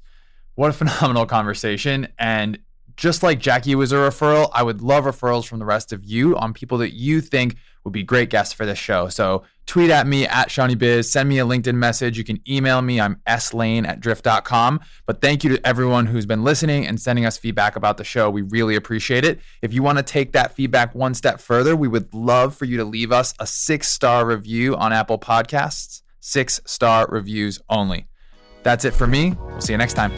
What 0.55 0.69
a 0.69 0.73
phenomenal 0.73 1.25
conversation. 1.25 2.07
And 2.17 2.59
just 2.97 3.21
like 3.21 3.39
Jackie 3.39 3.75
was 3.75 3.91
a 3.91 3.95
referral, 3.95 4.49
I 4.53 4.63
would 4.63 4.81
love 4.81 5.05
referrals 5.05 5.45
from 5.45 5.59
the 5.59 5.65
rest 5.65 5.93
of 5.93 6.03
you 6.03 6.35
on 6.35 6.51
people 6.51 6.79
that 6.79 6.95
you 6.95 7.21
think 7.21 7.55
would 7.83 7.93
be 7.93 8.03
great 8.03 8.29
guests 8.29 8.53
for 8.53 8.65
this 8.65 8.79
show. 8.79 9.07
So 9.07 9.43
tweet 9.67 9.91
at 9.91 10.07
me 10.07 10.25
at 10.25 10.49
ShawneeBiz, 10.49 11.05
send 11.05 11.29
me 11.29 11.39
a 11.39 11.45
LinkedIn 11.45 11.75
message. 11.75 12.17
You 12.17 12.23
can 12.23 12.41
email 12.49 12.81
me. 12.81 12.99
I'm 12.99 13.21
slane 13.39 13.85
at 13.85 13.99
drift.com. 13.99 14.81
But 15.05 15.21
thank 15.21 15.43
you 15.43 15.51
to 15.51 15.65
everyone 15.65 16.07
who's 16.07 16.25
been 16.25 16.43
listening 16.43 16.87
and 16.87 16.99
sending 16.99 17.25
us 17.25 17.37
feedback 17.37 17.75
about 17.75 17.97
the 17.97 18.03
show. 18.03 18.29
We 18.29 18.41
really 18.41 18.75
appreciate 18.75 19.23
it. 19.23 19.39
If 19.61 19.73
you 19.73 19.83
want 19.83 19.99
to 19.99 20.03
take 20.03 20.33
that 20.33 20.53
feedback 20.53 20.95
one 20.95 21.13
step 21.13 21.39
further, 21.39 21.75
we 21.75 21.87
would 21.87 22.13
love 22.13 22.55
for 22.55 22.65
you 22.65 22.77
to 22.77 22.83
leave 22.83 23.11
us 23.11 23.33
a 23.39 23.45
six 23.45 23.89
star 23.89 24.25
review 24.25 24.75
on 24.75 24.91
Apple 24.91 25.19
Podcasts, 25.19 26.01
six 26.19 26.59
star 26.65 27.07
reviews 27.09 27.61
only. 27.69 28.07
That's 28.63 28.83
it 28.83 28.95
for 28.95 29.07
me. 29.07 29.37
We'll 29.47 29.61
see 29.61 29.73
you 29.73 29.77
next 29.77 29.93
time. 29.93 30.11